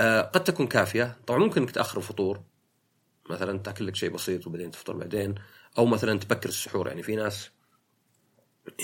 آه 0.00 0.20
قد 0.20 0.44
تكون 0.44 0.66
كافية. 0.66 1.16
طبعا 1.26 1.38
ممكن 1.38 1.60
إنك 1.60 1.70
تأخر 1.70 1.98
الفطور 1.98 2.42
مثلا 3.30 3.58
تأكل 3.58 3.86
لك 3.86 3.96
شيء 3.96 4.10
بسيط 4.10 4.46
وبعدين 4.46 4.70
تفطر 4.70 4.96
بعدين 4.96 5.34
أو 5.78 5.86
مثلا 5.86 6.18
تبكر 6.18 6.48
السحور. 6.48 6.88
يعني 6.88 7.02
في 7.02 7.16
ناس 7.16 7.50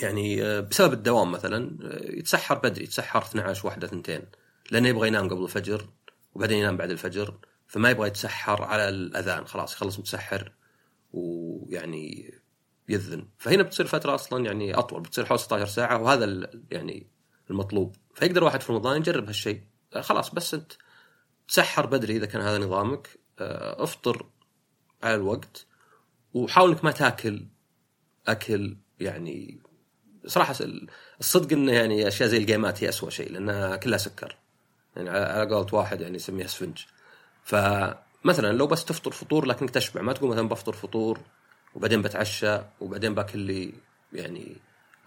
يعني 0.01 0.43
آه، 0.43 0.59
بسبب 0.59 0.93
الدوام 0.93 1.31
مثلا 1.31 1.77
آه، 1.83 2.11
يتسحر 2.11 2.57
بدري 2.57 2.83
يتسحر 2.83 3.21
12 3.21 3.67
واحدة 3.67 3.87
ثنتين 3.87 4.21
لأنه 4.71 4.87
يبغى 4.87 5.07
ينام 5.07 5.29
قبل 5.29 5.43
الفجر 5.43 5.89
وبعدين 6.35 6.57
ينام 6.57 6.77
بعد 6.77 6.91
الفجر 6.91 7.37
فما 7.67 7.89
يبغى 7.89 8.07
يتسحر 8.07 8.63
على 8.63 8.89
الأذان 8.89 9.45
خلاص 9.45 9.73
يخلص 9.73 9.99
متسحر 9.99 10.51
ويعني 11.13 12.33
يذن. 12.89 13.27
فهنا 13.37 13.63
بتصير 13.63 13.85
فترة 13.85 14.15
أصلا 14.15 14.45
يعني 14.45 14.73
أطول 14.73 15.01
بتصير 15.01 15.25
حوالي 15.25 15.43
16 15.43 15.65
ساعة 15.65 16.01
وهذا 16.01 16.49
يعني 16.71 17.07
المطلوب. 17.49 17.95
فيقدر 18.15 18.43
واحد 18.43 18.61
في 18.61 18.71
رمضان 18.71 18.97
يجرب 18.97 19.27
هالشيء. 19.27 19.61
خلاص 19.99 20.33
بس 20.33 20.53
أنت 20.53 20.73
تسحر 21.47 21.85
بدري 21.85 22.17
إذا 22.17 22.25
كان 22.25 22.41
هذا 22.41 22.57
نظامك. 22.57 23.21
آه، 23.39 23.83
افطر 23.83 24.25
على 25.03 25.15
الوقت 25.15 25.65
وحاول 26.33 26.69
إنك 26.69 26.83
ما 26.83 26.91
تاكل 26.91 27.47
أكل 28.27 28.77
يعني 28.99 29.61
صراحة 30.25 30.55
الصدق 31.19 31.53
إنه 31.53 31.71
يعني 31.71 32.07
أشياء 32.07 32.29
زي 32.29 32.37
الجيمات 32.37 32.83
هي 32.83 32.89
اسوء 32.89 33.09
شيء 33.09 33.31
لأنها 33.31 33.75
كلها 33.75 33.97
سكر. 33.97 34.37
يعني 34.95 35.09
على 35.09 35.55
قولة 35.55 35.67
واحد 35.75 36.01
يعني 36.01 36.15
يسميها 36.15 36.45
اسفنج 36.45 36.77
فمثلا 37.43 38.53
لو 38.53 38.67
بس 38.67 38.85
تفطر 38.85 39.11
فطور 39.11 39.45
لكنك 39.45 39.69
تشبع 39.69 40.01
ما 40.01 40.13
تقول 40.13 40.29
مثلا 40.29 40.49
بفطر 40.49 40.73
فطور 40.73 41.19
وبعدين 41.75 42.01
بتعشى 42.01 42.57
وبعدين 42.79 43.15
باكل 43.15 43.39
لي 43.39 43.73
يعني 44.13 44.55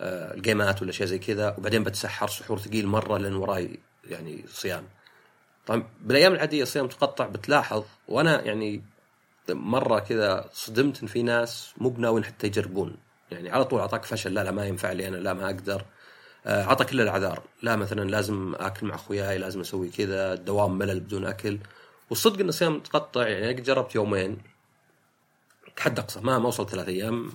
آه 0.01 0.35
الجيمات 0.35 0.83
ولا 0.83 0.93
شيء 0.93 1.07
زي 1.07 1.19
كذا 1.19 1.55
وبعدين 1.59 1.85
بتسحر 1.85 2.29
سحور 2.29 2.59
ثقيل 2.59 2.87
مرة 2.87 3.19
لأن 3.19 3.35
وراي 3.35 3.79
يعني 4.05 4.45
صيام. 4.49 4.85
طبعا 5.67 5.89
بالأيام 6.01 6.33
العادية 6.33 6.63
الصيام 6.63 6.87
تقطع 6.87 7.27
بتلاحظ 7.27 7.85
وأنا 8.09 8.43
يعني 8.43 8.83
مرة 9.49 9.99
كذا 9.99 10.51
صدمت 10.53 11.03
إن 11.03 11.09
في 11.09 11.23
ناس 11.23 11.75
مو 11.79 11.89
بناويين 11.89 12.25
حتى 12.25 12.47
يجربون. 12.47 12.97
يعني 13.35 13.51
على 13.51 13.65
طول 13.65 13.81
أعطاك 13.81 14.05
فشل. 14.05 14.35
لا 14.35 14.45
لا 14.45 14.51
ما 14.51 14.67
ينفع 14.67 14.93
لي 14.93 15.09
أنا 15.09 15.17
لا 15.17 15.35
ما 15.35 15.47
أقدر. 15.47 15.85
آه، 16.47 16.65
أعطى 16.65 16.85
كل 16.85 17.01
الأعذار. 17.01 17.43
لا 17.63 17.77
مثلا 17.77 18.11
لازم 18.11 18.55
أكل 18.55 18.87
مع 18.87 18.95
أخوياي 18.95 19.39
لازم 19.39 19.61
أسوي 19.61 19.89
كذا 19.89 20.33
الدوام 20.33 20.79
ملل 20.79 21.01
بدون 21.01 21.27
أكل. 21.27 21.59
والصدق 22.11 22.41
إن 22.41 22.49
الصيام 22.49 22.77
متقطع 22.77 23.29
يعني 23.29 23.53
قد 23.53 23.63
جربت 23.63 23.95
يومين. 23.95 24.39
حد 25.79 25.99
أقصى 25.99 26.21
ما 26.21 26.39
ما 26.39 26.49
وصلت 26.49 26.71
ثلاث 26.71 26.89
أيام. 26.89 27.33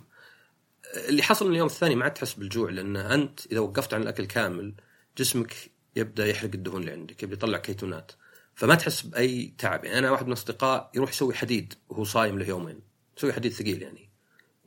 اللي 0.95 1.23
حصل 1.23 1.45
من 1.45 1.51
اليوم 1.51 1.67
الثاني 1.67 1.95
ما 1.95 2.03
عاد 2.03 2.13
تحس 2.13 2.33
بالجوع 2.33 2.69
لأن 2.69 2.95
أنت 2.97 3.39
إذا 3.51 3.59
وقفت 3.59 3.93
عن 3.93 4.01
الأكل 4.01 4.25
كامل 4.25 4.73
جسمك 5.17 5.55
يبدأ 5.95 6.27
يحرق 6.27 6.51
الدهون 6.53 6.81
اللي 6.81 6.91
عندك 6.91 7.23
يبدأ 7.23 7.35
يطلع 7.35 7.57
كيتونات. 7.57 8.11
فما 8.55 8.75
تحس 8.75 9.01
بأي 9.01 9.53
تعب. 9.57 9.85
يعني 9.85 9.99
أنا 9.99 10.11
واحد 10.11 10.25
من 10.25 10.31
الاصدقاء 10.31 10.91
يروح 10.95 11.09
يسوي 11.09 11.33
حديد 11.33 11.73
وهو 11.89 12.03
صايم 12.03 12.39
له 12.39 12.47
يومين. 12.47 12.79
يسوي 13.17 13.33
حديد 13.33 13.51
ثقيل 13.51 13.81
يعني. 13.81 14.08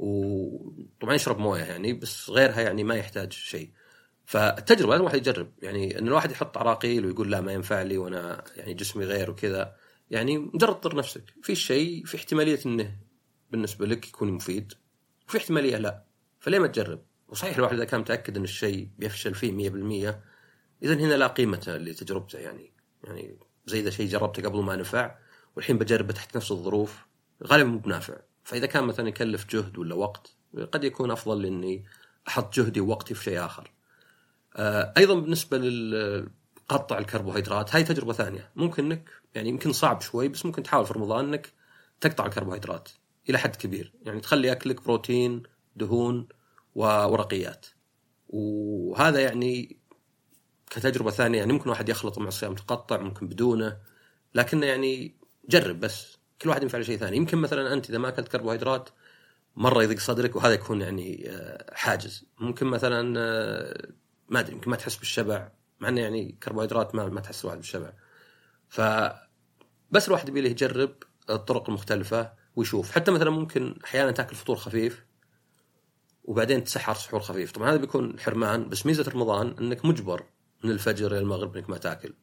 وطبعا 0.02 1.14
يشرب 1.14 1.38
موية 1.38 1.62
يعني 1.62 1.92
بس 1.92 2.30
غيرها 2.30 2.60
يعني 2.60 2.84
ما 2.84 2.94
يحتاج 2.94 3.32
شيء. 3.32 3.70
فالتجربه 4.24 4.90
لازم 4.90 5.00
الواحد 5.00 5.18
يجرب. 5.18 5.52
يعني 5.62 5.98
إن 5.98 6.08
الواحد 6.08 6.30
يحط 6.30 6.58
عراقيل 6.58 7.06
ويقول 7.06 7.30
لا 7.30 7.40
ما 7.40 7.52
ينفع 7.52 7.82
لي 7.82 7.98
وأنا 7.98 8.44
يعني 8.56 8.74
جسمي 8.74 9.04
غير 9.04 9.30
وكذا 9.30 9.76
يعني 10.10 10.38
مجرد 10.38 10.74
طر 10.74 10.96
نفسك. 10.96 11.24
في 11.42 11.54
شيء 11.54 12.04
في 12.04 12.16
احتمالية 12.16 12.60
إنه 12.66 12.96
بالنسبة 13.50 13.86
لك 13.86 14.08
يكون 14.08 14.32
مفيد 14.32 14.72
وفي 15.28 15.38
احتمالية 15.38 15.76
لا. 15.76 16.04
فليه 16.40 16.58
ما 16.58 16.66
تجرب؟ 16.66 17.02
وصحيح 17.28 17.56
الواحد 17.56 17.74
إذا 17.74 17.84
كان 17.84 18.00
متأكد 18.00 18.36
إن 18.36 18.44
الشيء 18.44 18.88
بيفشل 18.98 19.34
فيه 19.34 19.70
100% 19.70 20.14
اذا 20.82 20.94
هنا 20.94 21.14
لا 21.14 21.26
قيمة 21.26 21.62
لتجربته 21.66 22.38
يعني. 22.38 22.72
يعني 23.04 23.38
زي 23.66 23.80
إذا 23.80 23.90
شيء 23.90 24.08
جربته 24.08 24.42
قبل 24.42 24.62
ما 24.62 24.76
نفع 24.76 25.18
والحين 25.56 25.78
بجربه 25.78 26.12
تحت 26.12 26.36
نفس 26.36 26.52
الظروف 26.52 27.06
غالبا 27.44 27.70
مو 27.70 27.78
بنافع. 27.78 28.16
فإذا 28.44 28.66
كان 28.66 28.84
مثلا 28.84 29.08
يكلف 29.08 29.46
جهد 29.46 29.78
ولا 29.78 29.94
وقت 29.94 30.34
قد 30.72 30.84
يكون 30.84 31.10
أفضل 31.10 31.46
إني 31.46 31.84
أحط 32.28 32.54
جهدي 32.54 32.80
ووقتي 32.80 33.14
في 33.14 33.24
شيء 33.24 33.44
آخر. 33.44 33.72
آه، 34.56 34.92
أيضا 34.96 35.14
بالنسبة 35.14 35.58
لقطع 35.58 36.98
الكربوهيدرات 36.98 37.74
هاي 37.74 37.84
تجربة 37.84 38.12
ثانية. 38.12 38.50
ممكن 38.56 38.84
إنك 38.84 39.10
يعني 39.34 39.48
يمكن 39.48 39.72
صعب 39.72 40.00
شوي 40.00 40.28
بس 40.28 40.46
ممكن 40.46 40.62
تحاول 40.62 40.86
في 40.86 40.92
رمضان 40.92 41.24
إنك 41.24 41.52
تقطع 42.00 42.26
الكربوهيدرات 42.26 42.88
إلى 43.30 43.38
حد 43.38 43.56
كبير. 43.56 43.92
يعني 44.02 44.20
تخلي 44.20 44.52
أكلك 44.52 44.82
بروتين 44.82 45.42
دهون 45.76 46.28
وورقيات. 46.74 47.66
وهذا 48.28 49.20
يعني 49.20 49.76
كتجربة 50.70 51.10
ثانية. 51.10 51.38
يعني 51.38 51.52
ممكن 51.52 51.70
واحد 51.70 51.88
يخلط 51.88 52.18
مع 52.18 52.28
الصيام 52.28 52.54
تقطع 52.54 52.96
ممكن 52.96 53.28
بدونه. 53.28 53.76
لكنه 54.34 54.66
يعني 54.66 55.16
جرب 55.48 55.80
بس. 55.80 56.18
كل 56.42 56.48
واحد 56.48 56.62
ينفع 56.62 56.82
شيء 56.82 56.98
ثاني. 56.98 57.16
يمكن 57.16 57.38
مثلا 57.38 57.72
أنت 57.72 57.90
إذا 57.90 57.98
ما 57.98 58.08
أكلت 58.08 58.28
كربوهيدرات 58.28 58.88
مرة 59.56 59.82
يضيق 59.82 59.98
صدرك 59.98 60.36
وهذا 60.36 60.54
يكون 60.54 60.80
يعني 60.80 61.30
آه، 61.30 61.74
حاجز. 61.74 62.24
ممكن 62.38 62.66
مثلا 62.66 63.14
آه، 63.18 63.88
ما 64.28 64.40
أدري 64.40 64.52
يمكن 64.54 64.70
ما 64.70 64.76
تحس 64.76 64.96
بالشبع 64.96 65.48
مع 65.80 65.88
إنه 65.88 66.00
يعني 66.00 66.38
كربوهيدرات 66.42 66.94
ما 66.94 67.08
ما 67.08 67.20
تحس 67.20 67.44
الواحد 67.44 67.58
بالشبع. 67.58 67.92
ف 68.68 68.80
بس 69.90 70.08
الواحد 70.08 70.28
يبي 70.28 70.50
يجرب 70.50 70.94
الطرق 71.30 71.68
المختلفة 71.68 72.32
ويشوف. 72.56 72.90
حتى 72.90 73.10
مثلا 73.10 73.30
ممكن 73.30 73.78
أحيانا 73.84 74.10
تأكل 74.10 74.36
فطور 74.36 74.56
خفيف 74.56 75.04
وبعدين 76.24 76.64
تسحر 76.64 76.94
سحور 76.94 77.20
خفيف. 77.20 77.52
طبعا 77.52 77.70
هذا 77.70 77.76
بيكون 77.76 78.20
حرمان 78.20 78.68
بس 78.68 78.86
ميزة 78.86 79.12
رمضان 79.12 79.54
إنك 79.60 79.84
مجبر 79.84 80.24
من 80.64 80.70
الفجر 80.70 81.12
إلى 81.12 81.18
المغرب 81.18 81.56
إنك 81.56 81.70
ما 81.70 81.78
تأكل. 81.78 82.14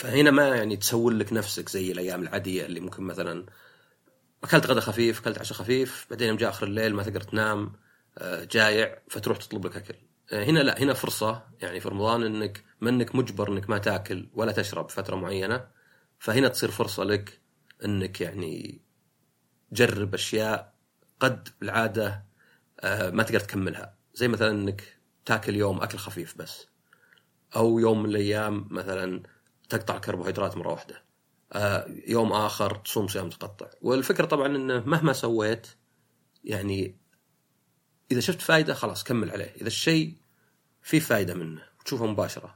فهنا 0.00 0.30
ما 0.30 0.48
يعني 0.48 0.76
تسول 0.76 1.20
لك 1.20 1.32
نفسك 1.32 1.68
زي 1.68 1.92
الأيام 1.92 2.22
العادية 2.22 2.66
اللي 2.66 2.80
ممكن 2.80 3.02
مثلا 3.02 3.46
أكلت 4.44 4.66
غدا 4.66 4.80
خفيف 4.80 5.20
أكلت 5.20 5.38
عشاء 5.38 5.58
خفيف 5.58 6.06
بعدين 6.10 6.28
يوم 6.28 6.36
جاء 6.36 6.50
آخر 6.50 6.66
الليل 6.66 6.94
ما 6.94 7.02
تقدر 7.02 7.20
تنام 7.20 7.72
آه، 8.18 8.44
جايع 8.44 8.98
فتروح 9.08 9.38
تطلب 9.38 9.66
لك 9.66 9.76
أكل. 9.76 9.94
آه، 10.32 10.44
هنا 10.44 10.58
لا 10.60 10.82
هنا 10.82 10.94
فرصة 10.94 11.42
يعني 11.60 11.80
في 11.80 11.88
رمضان 11.88 12.22
إنك 12.22 12.64
ما 12.80 12.90
انك 12.90 13.14
مجبر 13.14 13.52
إنك 13.52 13.70
ما 13.70 13.78
تاكل 13.78 14.28
ولا 14.34 14.52
تشرب 14.52 14.90
فترة 14.90 15.16
معينة. 15.16 15.66
فهنا 16.18 16.48
تصير 16.48 16.70
فرصة 16.70 17.04
لك 17.04 17.40
إنك 17.84 18.20
يعني 18.20 18.80
جرب 19.72 20.14
أشياء 20.14 20.74
قد 21.20 21.48
بالعادة 21.60 22.24
آه، 22.80 23.10
ما 23.10 23.22
تقدر 23.22 23.40
تكملها. 23.40 23.96
زي 24.14 24.28
مثلا 24.28 24.50
إنك 24.50 24.98
تاكل 25.24 25.56
يوم 25.56 25.82
أكل 25.82 25.98
خفيف 25.98 26.38
بس. 26.38 26.66
أو 27.56 27.78
يوم 27.78 28.02
من 28.02 28.10
الأيام 28.10 28.66
مثلا 28.70 29.22
تقطع 29.70 29.96
الكربوهيدرات 29.96 30.56
مرة 30.56 30.70
واحدة. 30.72 31.02
آه، 31.52 31.86
يوم 32.06 32.32
آخر 32.32 32.74
تصوم 32.74 33.08
صيام 33.08 33.26
متقطع 33.26 33.66
والفكرة 33.82 34.24
طبعا 34.24 34.46
إنه 34.46 34.82
مهما 34.86 35.12
سويت 35.12 35.66
يعني 36.44 36.96
إذا 38.10 38.20
شفت 38.20 38.40
فائده 38.40 38.74
خلاص 38.74 39.04
كمل 39.04 39.30
عليه. 39.30 39.54
إذا 39.60 39.66
الشيء 39.66 40.14
في 40.82 41.00
فائده 41.00 41.34
منه 41.34 41.62
تشوفه 41.84 42.06
مباشرة. 42.06 42.54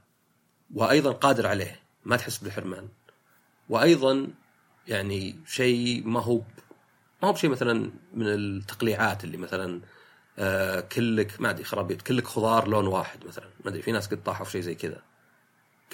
وأيضا 0.75 1.12
قادر 1.12 1.47
عليه 1.47 1.80
ما 2.04 2.16
تحس 2.16 2.38
بالحرمان. 2.38 2.88
وأيضا 3.68 4.28
يعني 4.88 5.37
شيء 5.47 6.06
ما 6.06 6.21
هو 6.21 6.40
ما 7.23 7.28
هو 7.28 7.33
بشيء 7.33 7.50
مثلا 7.50 7.90
من 8.14 8.26
التقليعات 8.26 9.25
اللي 9.25 9.37
مثلا 9.37 9.80
آه 10.38 10.80
كلك 10.80 11.40
ما 11.40 11.50
أدري 11.50 11.64
خرابيط 11.64 12.02
كلك 12.02 12.26
خضار 12.26 12.68
لون 12.68 12.87
واحد 12.87 13.26
مثلا. 13.26 13.49
ما 13.64 13.71
أدري 13.71 13.83
في 13.83 13.92
ناس 13.92 14.06
قد 14.06 14.23
طاحوا 14.23 14.44
في 14.44 14.52
شيء 14.52 14.61
زي 14.61 14.75
كذا. 14.75 15.02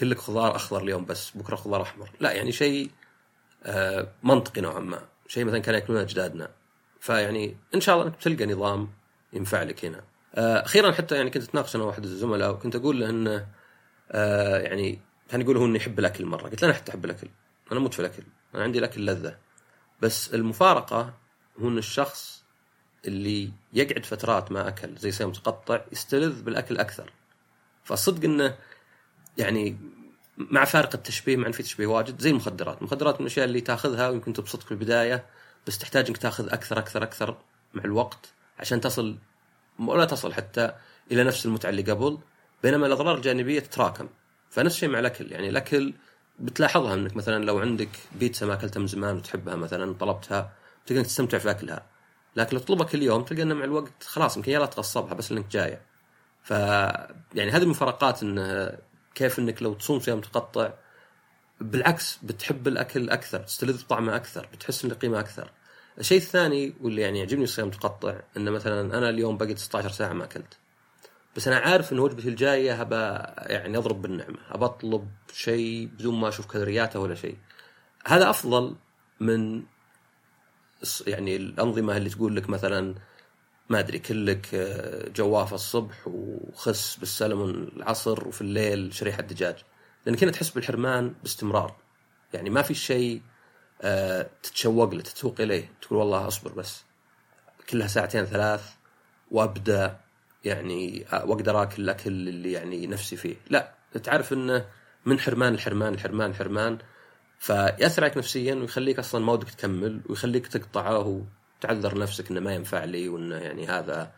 كلك 0.00 0.18
خضار 0.18 0.56
أخضر 0.56 0.82
اليوم 0.82 1.04
بس 1.04 1.30
بكرة 1.30 1.56
خضار 1.56 1.82
أحمر. 1.82 2.10
لا 2.20 2.32
يعني 2.32 2.52
شيء 2.52 2.90
آه 3.64 4.08
منطقي 4.22 4.60
نوعا 4.60 4.80
ما. 4.80 5.02
شيء 5.28 5.44
مثلا 5.44 5.58
كانوا 5.58 5.80
يأكلونه 5.80 6.02
أجدادنا. 6.02 6.50
فيعني 7.00 7.56
إن 7.74 7.80
شاء 7.80 7.94
الله 7.94 8.06
إنك 8.06 8.16
بتلقى 8.16 8.46
نظام 8.46 8.88
ينفع 9.32 9.62
لك 9.62 9.84
هنا. 9.84 10.02
آه 10.34 10.64
أخيرا 10.64 10.92
حتى 10.92 11.16
يعني 11.16 11.30
كنت 11.30 11.42
أتناقش 11.42 11.76
أنا 11.76 11.84
واحد 11.84 12.04
الزملاء 12.04 12.50
وكنت 12.50 12.76
أقول 12.76 13.00
له 13.00 13.10
إنه 13.10 13.46
آه 14.10 14.58
يعني 14.58 15.00
كان 15.28 15.40
يقول 15.40 15.56
هو 15.56 15.64
إنه 15.64 15.76
يحب 15.76 15.98
الأكل 15.98 16.26
مرة. 16.26 16.48
قلت 16.48 16.62
له 16.62 16.68
أنا 16.68 16.76
حتى 16.76 16.90
أحب 16.90 17.04
الأكل. 17.04 17.28
أنا 17.72 17.80
أموت 17.80 17.94
في 17.94 18.00
الأكل. 18.00 18.22
أنا 18.54 18.62
عندي 18.62 18.78
الأكل 18.78 19.06
لذة. 19.06 19.36
بس 20.00 20.34
المفارقة 20.34 21.14
هو 21.60 21.68
إن 21.68 21.78
الشخص 21.78 22.44
اللي 23.04 23.50
يقعد 23.72 24.04
فترات 24.04 24.52
ما 24.52 24.68
أكل 24.68 24.96
زي 24.96 25.10
صيام 25.10 25.28
متقطع 25.28 25.80
يستلذ 25.92 26.42
بالأكل 26.42 26.78
أكثر. 26.78 27.12
فالصدق 27.84 28.24
إنه 28.24 28.56
يعني 29.40 29.76
مع 30.38 30.64
فارق 30.64 30.94
التشبيه 30.94 31.36
مع 31.36 31.46
إن 31.46 31.52
في 31.52 31.62
تشبيه 31.62 31.86
واجد 31.86 32.20
زي 32.20 32.30
المخدرات، 32.30 32.78
المخدرات 32.78 33.14
من 33.14 33.20
الأشياء 33.20 33.46
اللي 33.46 33.60
تاخذها 33.60 34.08
ويمكن 34.08 34.32
تبسطك 34.32 34.66
في 34.66 34.72
البدايه 34.72 35.26
بس 35.66 35.78
تحتاج 35.78 36.06
إنك 36.06 36.16
تاخذ 36.16 36.48
أكثر 36.52 36.78
أكثر 36.78 37.02
أكثر 37.02 37.36
مع 37.74 37.84
الوقت 37.84 38.32
عشان 38.58 38.80
تصل 38.80 39.16
ولا 39.78 40.04
تصل 40.04 40.32
حتى 40.32 40.72
إلى 41.12 41.24
نفس 41.24 41.46
المتعة 41.46 41.70
اللي 41.70 41.82
قبل 41.82 42.18
بينما 42.62 42.86
الأضرار 42.86 43.16
الجانبية 43.16 43.60
تتراكم. 43.60 44.08
فنفس 44.50 44.74
الشيء 44.74 44.88
مع 44.88 44.98
الأكل. 44.98 45.32
يعني 45.32 45.48
الأكل 45.48 45.94
بتلاحظها 46.38 46.94
إنك 46.94 47.16
مثلا 47.16 47.44
لو 47.44 47.58
عندك 47.58 47.88
بيتزا 48.18 48.46
ما 48.46 48.54
أكلتها 48.54 48.80
من 48.80 48.86
زمان 48.86 49.16
وتحبها 49.16 49.56
مثلا 49.56 49.94
طلبتها 49.94 50.52
تقدر 50.86 51.04
تستمتع 51.04 51.38
في 51.38 51.50
أكلها. 51.50 51.86
لكن 52.36 52.56
لو 52.56 52.62
تطلبها 52.62 52.86
كل 52.86 53.02
يوم 53.02 53.22
تلقى 53.22 53.42
انه 53.42 53.54
مع 53.54 53.64
الوقت 53.64 54.04
خلاص 54.04 54.36
يمكن 54.36 54.52
يلا 54.52 54.66
تغصبها 54.66 55.14
بس 55.14 55.32
لانك 55.32 55.46
جايع 55.50 55.80
ف 56.42 56.50
يعني 57.34 57.50
هذه 57.50 57.62
المفارقات 57.62 58.22
انه 58.22 58.72
كيف 59.14 59.38
إنك 59.38 59.62
لو 59.62 59.74
تصوم 59.74 60.00
صيام 60.00 60.18
متقطع 60.18 60.72
بالعكس 61.60 62.18
بتحب 62.22 62.68
الأكل 62.68 63.10
أكثر 63.10 63.38
تستلذ 63.38 63.84
بطعمه 63.84 64.16
أكثر 64.16 64.48
بتحس 64.52 64.84
انه 64.84 64.94
قيمه 64.94 65.20
أكثر. 65.20 65.50
الشيء 65.98 66.18
الثاني 66.18 66.74
واللي 66.80 67.02
يعني 67.02 67.18
يعجبني 67.18 67.44
الصيام 67.44 67.68
المتقطع 67.68 68.20
انه 68.36 68.50
مثلا 68.50 68.98
أنا 68.98 69.08
اليوم 69.08 69.36
بقيت 69.36 69.58
16 69.58 69.90
ساعة 69.90 70.12
ما 70.12 70.24
أكلت. 70.24 70.56
بس 71.36 71.48
أنا 71.48 71.56
عارف 71.56 71.92
إن 71.92 71.98
وجبتي 71.98 72.28
الجاية 72.28 72.74
هبى 72.74 72.96
يعني 73.52 73.78
أضرب 73.78 74.02
بالنعمة 74.02 74.38
ابى 74.50 74.64
أطلب 74.64 75.08
شيء 75.32 75.86
بدون 75.86 76.20
ما 76.20 76.28
أشوف 76.28 76.46
كالورياته 76.46 77.00
ولا 77.00 77.14
شيء. 77.14 77.36
هذا 78.06 78.30
أفضل 78.30 78.76
من 79.20 79.62
يعني 81.06 81.36
الأنظمة 81.36 81.96
اللي 81.96 82.10
تقول 82.10 82.36
لك 82.36 82.50
مثلا 82.50 82.94
ما 83.70 83.78
أدري 83.78 83.98
كلك 83.98 84.54
آه، 84.54 85.08
جوافه 85.08 85.54
الصبح 85.54 85.96
وخس 86.06 86.96
بالسلمون 86.96 87.50
العصر 87.76 88.28
وفي 88.28 88.40
الليل 88.40 88.94
شريحة 88.94 89.22
دجاج. 89.22 89.56
لانك 90.06 90.22
هنا 90.22 90.32
تحس 90.32 90.50
بالحرمان 90.50 91.14
باستمرار. 91.22 91.76
يعني 92.32 92.50
ما 92.50 92.62
في 92.62 92.74
شيء 92.74 93.22
آه، 93.82 94.30
تتشوق 94.42 94.94
له 94.94 95.02
تتسوق 95.02 95.40
إليه. 95.40 95.72
تقول 95.82 95.98
والله 95.98 96.28
أصبر 96.28 96.52
بس. 96.52 96.82
كلها 97.70 97.86
ساعتين 97.86 98.24
ثلاث 98.24 98.64
وأبدأ 99.30 100.00
يعني 100.44 101.06
وأقدر 101.12 101.62
آكل 101.62 101.82
الأكل 101.82 102.10
اللي 102.10 102.52
يعني 102.52 102.86
نفسي 102.86 103.16
فيه. 103.16 103.36
لا 103.50 103.74
تعرف 104.02 104.32
إنه 104.32 104.66
من 105.06 105.20
حرمان 105.20 105.54
الحرمان 105.54 105.94
الحرمان 105.94 106.30
الحرمان 106.30 106.78
فيأثر 107.38 108.04
عليك 108.04 108.16
نفسيا 108.16 108.54
ويخليك 108.54 108.98
أصلا 108.98 109.24
ما 109.24 109.32
ودك 109.32 109.50
تكمل 109.50 110.00
ويخليك 110.08 110.46
تقطعه. 110.46 111.26
وتعذر 111.60 111.98
نفسك 111.98 112.30
إنه 112.30 112.40
ما 112.40 112.54
ينفع 112.54 112.84
لي 112.84 113.08
وإنه 113.08 113.36
يعني 113.36 113.66
هذا 113.66 114.12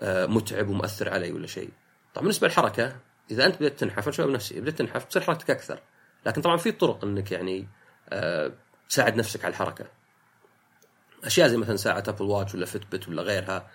آه، 0.00 0.26
متعب 0.26 0.68
ومؤثر 0.68 1.08
علي 1.08 1.32
ولا 1.32 1.46
شيء. 1.46 1.70
طبعا 2.14 2.22
بالنسبة 2.22 2.46
للحركة 2.46 2.96
إذا 3.30 3.46
أنت 3.46 3.56
بدأت 3.56 3.78
تنحف 3.80 4.04
أنا 4.04 4.12
شفت 4.12 4.30
نفسي 4.30 4.60
بدأت 4.60 4.78
تنحف 4.78 5.04
تصير 5.04 5.22
حركتك 5.22 5.50
أكثر 5.50 5.80
لكن 6.26 6.42
طبعا 6.42 6.56
في 6.56 6.72
طرق 6.72 7.04
إنك 7.04 7.32
يعني 7.32 7.68
آه، 8.08 8.52
تساعد 8.88 9.16
نفسك 9.16 9.44
على 9.44 9.52
الحركة. 9.52 9.86
أشياء 11.24 11.48
زي 11.48 11.56
مثلا 11.56 11.76
ساعة 11.76 12.04
Apple 12.08 12.24
Watch 12.24 12.54
ولا 12.54 12.66
فيت 12.66 13.08
ولا 13.08 13.22
غيرها 13.22 13.70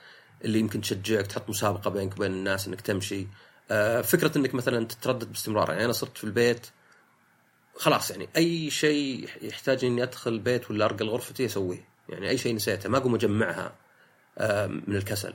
اللي 0.45 0.59
يمكن 0.59 0.81
تشجعك 0.81 1.27
تحط 1.27 1.49
مسابقة 1.49 1.89
بينك 1.89 2.13
وبين 2.13 2.31
الناس 2.31 2.67
إنك 2.67 2.81
تمشي 2.81 3.27
آه، 3.71 4.01
فكرة 4.01 4.37
إنك 4.37 4.55
مثلا 4.55 4.85
تتردد 4.85 5.31
باستمرار 5.31 5.71
يعني 5.71 5.85
أنا 5.85 5.93
صرت 5.93 6.17
في 6.17 6.23
البيت 6.23 6.67
خلاص 7.75 8.11
يعني 8.11 8.29
أي 8.37 8.69
شيء 8.69 9.29
يحتاج 9.41 9.85
إني 9.85 10.03
أدخل 10.03 10.31
البيت 10.31 10.71
ولا 10.71 10.85
ارقى 10.85 11.09
لغرفتي 11.09 11.45
أسويه 11.45 11.89
يعني 12.09 12.29
أي 12.29 12.37
شيء 12.37 12.55
نسيته 12.55 12.89
ما 12.89 12.97
أقوم 12.97 13.15
أجمعها 13.15 13.75
من 14.67 14.95
الكسل. 14.95 15.33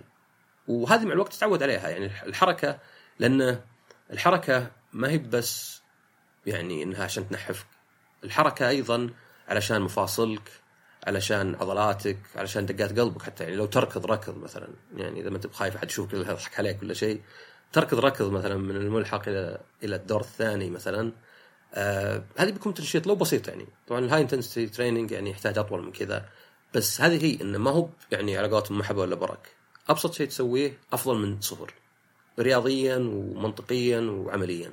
وهذه 0.69 1.05
مع 1.05 1.13
الوقت 1.13 1.33
تتعود 1.33 1.63
عليها 1.63 1.89
يعني 1.89 2.07
الحركة 2.07 2.79
لأن 3.19 3.61
الحركة 4.11 4.71
ما 4.93 5.11
هي 5.11 5.19
بس 5.19 5.83
يعني 6.47 6.83
إنها 6.83 7.05
عشان 7.05 7.29
تنحفك. 7.29 7.67
الحركة 8.25 8.69
أيضا 8.69 9.11
علشان 9.49 9.83
مفاصلك 9.83 10.49
علشان 11.07 11.55
عضلاتك 11.55 12.19
علشان 12.37 12.67
دقات 12.67 12.99
قلبك 13.01 13.23
حتى 13.23 13.45
يعني 13.45 13.57
لو 13.57 13.67
تركض 13.67 14.07
ركض 14.07 14.39
مثلا 14.39 14.69
يعني 14.97 15.21
إذا 15.21 15.31
ما 15.31 15.37
أنت 15.37 15.47
بخايف 15.47 15.77
أحد 15.77 15.91
يشوفك 15.91 16.15
يضحك 16.15 16.59
عليك 16.59 16.83
ولا 16.83 16.95
شيء 16.95 17.23
تركض 17.73 17.99
ركض 17.99 18.31
مثلا 18.31 18.57
من 18.57 18.77
الملحق 18.77 19.29
إلى 19.29 19.61
إلى 19.83 19.97
الدور 19.97 20.21
الثاني 20.21 20.71
مثلا 20.71 21.13
آه 21.75 22.25
هذه 22.37 22.51
بيكون 22.51 22.75
تنشيط 22.75 23.07
لو 23.07 23.15
بسيط 23.15 23.49
يعني. 23.49 23.67
طبعا 23.87 24.01
ال 24.01 24.21
high 24.23 24.39
intensity 24.39 24.77
training 24.77 25.11
يعني 25.11 25.31
يحتاج 25.31 25.59
أطول 25.59 25.83
من 25.85 25.93
كذا. 25.93 26.29
بس 26.75 27.01
هذه 27.01 27.25
هي 27.25 27.41
إنه 27.41 27.59
ما 27.59 27.71
هو 27.71 27.89
يعني 28.13 28.39
على 28.39 28.63
محبة 28.71 29.01
ولا 29.01 29.15
برك 29.15 29.55
أبسط 29.89 30.15
شيء 30.15 30.29
تسويه 30.29 30.79
أفضل 30.93 31.17
من 31.17 31.41
صفر. 31.41 31.75
رياضيا 32.39 32.97
ومنطقيا 32.97 34.01
وعمليا. 34.01 34.73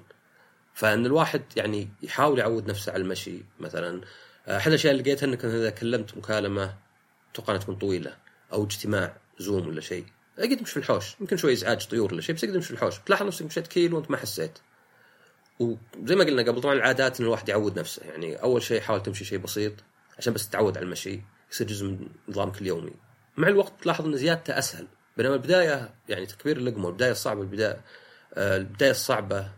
فإن 0.74 1.06
الواحد 1.06 1.42
يعني 1.56 1.90
يحاول 2.04 2.40
يعود 2.40 2.70
نفسه 2.70 2.92
على 2.92 3.04
المشي 3.04 3.44
مثلا. 3.60 4.02
أحد 4.48 4.68
الأشياء 4.68 4.92
اللي 4.92 5.04
لقيتها 5.04 5.28
إنك 5.28 5.46
إذا 5.46 5.70
كلمت 5.70 6.18
مكالمة 6.18 6.76
أتوقع 7.32 7.58
تكون 7.58 7.76
طويلة 7.76 8.18
أو 8.54 8.64
اجتماع 8.64 9.18
زوم 9.40 9.68
ولا 9.68 9.82
شيء. 9.82 10.06
اقعد 10.38 10.58
تمشي 10.58 10.72
في 10.72 10.78
الحوش. 10.78 11.16
يمكن 11.22 11.38
شوي 11.38 11.54
إزعاج 11.54 11.88
طيور 11.88 12.14
ولا 12.14 12.22
شيء 12.22 12.36
بس 12.36 12.44
اقعد 12.44 12.56
تمشي 12.56 12.68
في 12.68 12.74
الحوش. 12.74 13.00
تلاحظ 13.06 13.26
نفسك 13.26 13.46
مشيت 13.46 13.68
كيلو 13.68 13.98
وأنت 13.98 14.12
ما 14.12 14.18
حسيت. 14.18 14.60
وزي 15.60 16.16
ما 16.16 16.24
قلنا 16.24 16.42
قبل 16.42 16.62
طبعا 16.62 16.74
العادات 16.74 17.20
إن 17.20 17.26
الواحد 17.26 17.50
يعود 17.50 17.80
نفسه. 17.80 18.04
يعني 18.06 18.36
أول 18.36 18.64
شيء 18.64 18.82
حاول 18.82 19.04
تمشي 19.04 19.26
شيء 19.26 19.38
بسيط 19.38 19.74
عشان 20.18 20.34
بس 20.34 20.50
تتعود 20.50 20.78
على 20.78 20.86
المشي. 20.86 21.22
يصير 21.52 21.68
جزء 21.68 21.86
من 21.86 22.10
نظامك 22.30 22.62
اليومي. 22.62 22.94
مع 23.38 23.48
الوقت 23.48 23.74
تلاحظ 23.82 24.06
إن 24.06 24.18
زيادته 24.18 24.58
أسهل. 24.58 24.88
بينما 25.18 25.36
البداية 25.36 25.94
يعني 26.10 26.26
تكبير 26.26 26.58
اللقمه 26.58 26.90
البدايه 26.90 27.12
الصعبة 27.12 27.42
البداية 27.42 27.82
آه، 28.34 28.58
البداية 28.58 28.92
الصعبة 28.92 29.52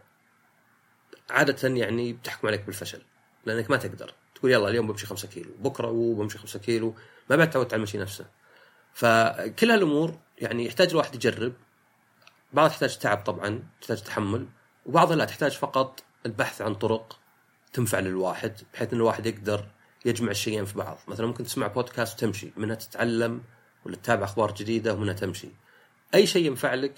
عادة 1.30 1.70
يعني 1.70 2.14
بتحكم 2.14 2.48
عليك 2.48 2.62
بالفشل 2.66 3.02
لأنك 3.46 3.70
ما 3.70 3.78
تقدر. 3.78 4.14
تقول 4.36 4.52
يلا 4.52 4.70
اليوم 4.70 4.88
بمشي 4.88 5.06
5 5.06 5.28
كيلو 5.28 5.52
بكرة 5.60 5.92
بمشي 5.92 6.38
5 6.38 6.60
كيلو 6.60 6.96
ما 7.30 7.36
بعد 7.36 7.50
تعودت 7.50 7.74
على 7.74 7.78
المشي 7.78 7.98
نفسه. 7.98 8.26
فكل 8.94 9.72
هالأمور 9.72 10.20
يعني 10.38 10.66
يحتاج 10.66 10.90
الواحد 10.90 11.16
يجرب. 11.16 11.54
بعضها 12.54 12.72
تحتاج 12.72 12.98
تعب 12.98 13.18
طبعا 13.18 13.64
تحتاج 13.82 14.02
تحمل 14.02 14.48
وبعضها 14.86 15.16
لا 15.16 15.26
تحتاج 15.26 15.52
فقط 15.52 16.04
البحث 16.26 16.62
عن 16.62 16.76
طرق 16.76 17.20
تنفع 17.74 18.00
للواحد 18.00 18.62
بحيث 18.74 18.94
إن 18.94 18.98
الواحد 18.98 19.26
يقدر 19.26 19.66
يجمع 20.06 20.32
الشيئين 20.32 20.66
في 20.66 20.78
بعض. 20.78 20.98
مثلا 21.08 21.28
ممكن 21.28 21.44
تسمع 21.44 21.68
بودكاست 21.68 22.18
وتمشي 22.18 22.52
منها 22.58 22.76
تتعلم 22.76 23.42
ولا 23.86 23.96
تتابع 23.96 24.24
أخبار 24.24 24.52
جديدة 24.52 24.94
ومنها 24.94 25.14
تمشي. 25.14 25.50
أي 26.16 26.28
شيء 26.28 26.46
ينفع 26.46 26.74
لك 26.74 26.94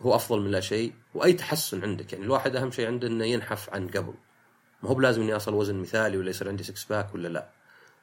هو 0.00 0.14
أفضل 0.14 0.40
من 0.40 0.50
لا 0.50 0.60
شيء 0.60 0.92
وأي 1.14 1.32
تحسن 1.32 1.82
عندك. 1.82 2.12
يعني 2.12 2.24
الواحد 2.24 2.56
أهم 2.56 2.70
شيء 2.70 2.86
عنده 2.86 3.08
إنه 3.08 3.24
ينحف 3.24 3.70
عن 3.70 3.88
قبل. 3.88 4.14
ما 4.82 4.90
هو 4.90 4.94
بلازم 4.94 5.22
اني 5.22 5.36
اصل 5.36 5.54
وزن 5.54 5.76
مثالي 5.76 6.18
ولا 6.18 6.30
يصير 6.30 6.48
عندي 6.48 6.62
six 6.62 6.84
pack 6.84 7.14
ولا 7.14 7.28
لا. 7.28 7.48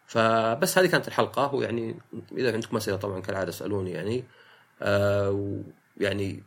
فبس 0.06 0.78
هذه 0.78 0.86
كانت 0.88 1.08
الحلقة 1.08 1.56
ويعني 1.56 2.00
إذا 2.32 2.54
عندكم 2.54 2.78
أسئلة 2.78 2.98
طبعا 2.98 3.20
كالعادة 3.20 3.50
اسألوني 3.50 3.92
يعني. 3.92 4.24
آه 4.82 5.32
ويعني 6.00 6.44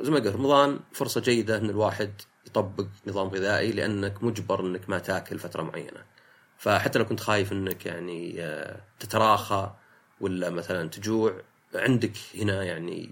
زي 0.00 0.10
ما 0.10 0.18
قلت 0.18 0.26
رمضان 0.36 0.80
فرصة 0.92 1.20
جيدة 1.20 1.56
إن 1.56 1.70
الواحد 1.70 2.12
يطبق 2.46 2.86
نظام 3.06 3.28
غذائي 3.28 3.72
لأنك 3.72 4.22
مجبر 4.22 4.60
إنك 4.60 4.90
ما 4.90 4.98
تاكل 4.98 5.38
فترة 5.38 5.62
معينة. 5.62 6.15
فحتى 6.58 6.98
لو 6.98 7.04
كنت 7.04 7.20
خايف 7.20 7.52
إنك 7.52 7.86
يعني 7.86 8.42
آه، 8.42 8.80
تتراخى 9.00 9.74
ولا 10.20 10.50
مثلا 10.50 10.88
تجوع 10.88 11.40
عندك 11.74 12.12
هنا 12.34 12.64
يعني 12.64 13.10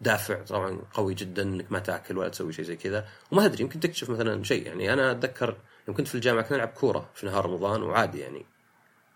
دافع 0.00 0.42
طبعا 0.42 0.78
قوي 0.94 1.14
جدا 1.14 1.42
إنك 1.42 1.72
ما 1.72 1.78
تأكل 1.78 2.18
ولا 2.18 2.28
تسوي 2.28 2.52
شيء 2.52 2.64
زي 2.64 2.76
كذا. 2.76 3.06
وما 3.30 3.48
تدري 3.48 3.62
يمكن 3.62 3.80
تكتشف 3.80 4.10
مثلا 4.10 4.44
شيء 4.44 4.66
يعني. 4.66 4.92
أنا 4.92 5.10
أتذكر 5.10 5.56
يوم 5.88 5.96
كنت 5.96 6.08
في 6.08 6.14
الجامعة 6.14 6.42
كنا 6.42 6.56
نلعب 6.56 6.68
كورة 6.68 7.10
في 7.14 7.26
نهار 7.26 7.46
رمضان 7.46 7.82
وعادي 7.82 8.18
يعني. 8.18 8.46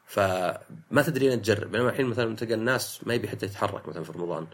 فما 0.06 1.02
تدري 1.06 1.34
انك 1.34 1.40
تجرب. 1.40 1.72
بينما 1.72 1.90
الحين 1.90 2.06
مثلا 2.06 2.36
تلقى 2.36 2.54
الناس 2.54 3.06
ما 3.06 3.14
يبي 3.14 3.28
حتى 3.28 3.46
يتحرك 3.46 3.88
مثلا 3.88 4.04
في 4.04 4.12
رمضان. 4.12 4.46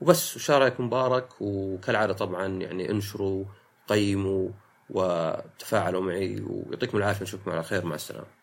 وبس 0.00 0.36
وشارك 0.36 0.80
مبارك 0.80 1.28
وكالعادة 1.40 2.12
طبعا 2.12 2.46
يعني 2.46 2.90
انشروا 2.90 3.44
قيموا 3.88 4.48
وتفاعلوا 4.90 6.02
معي 6.02 6.40
ويعطيكم 6.40 6.98
العافية 6.98 7.22
نشوفكم 7.22 7.50
على 7.50 7.62
خير 7.62 7.84
مع 7.86 7.94
السلامة. 7.94 8.37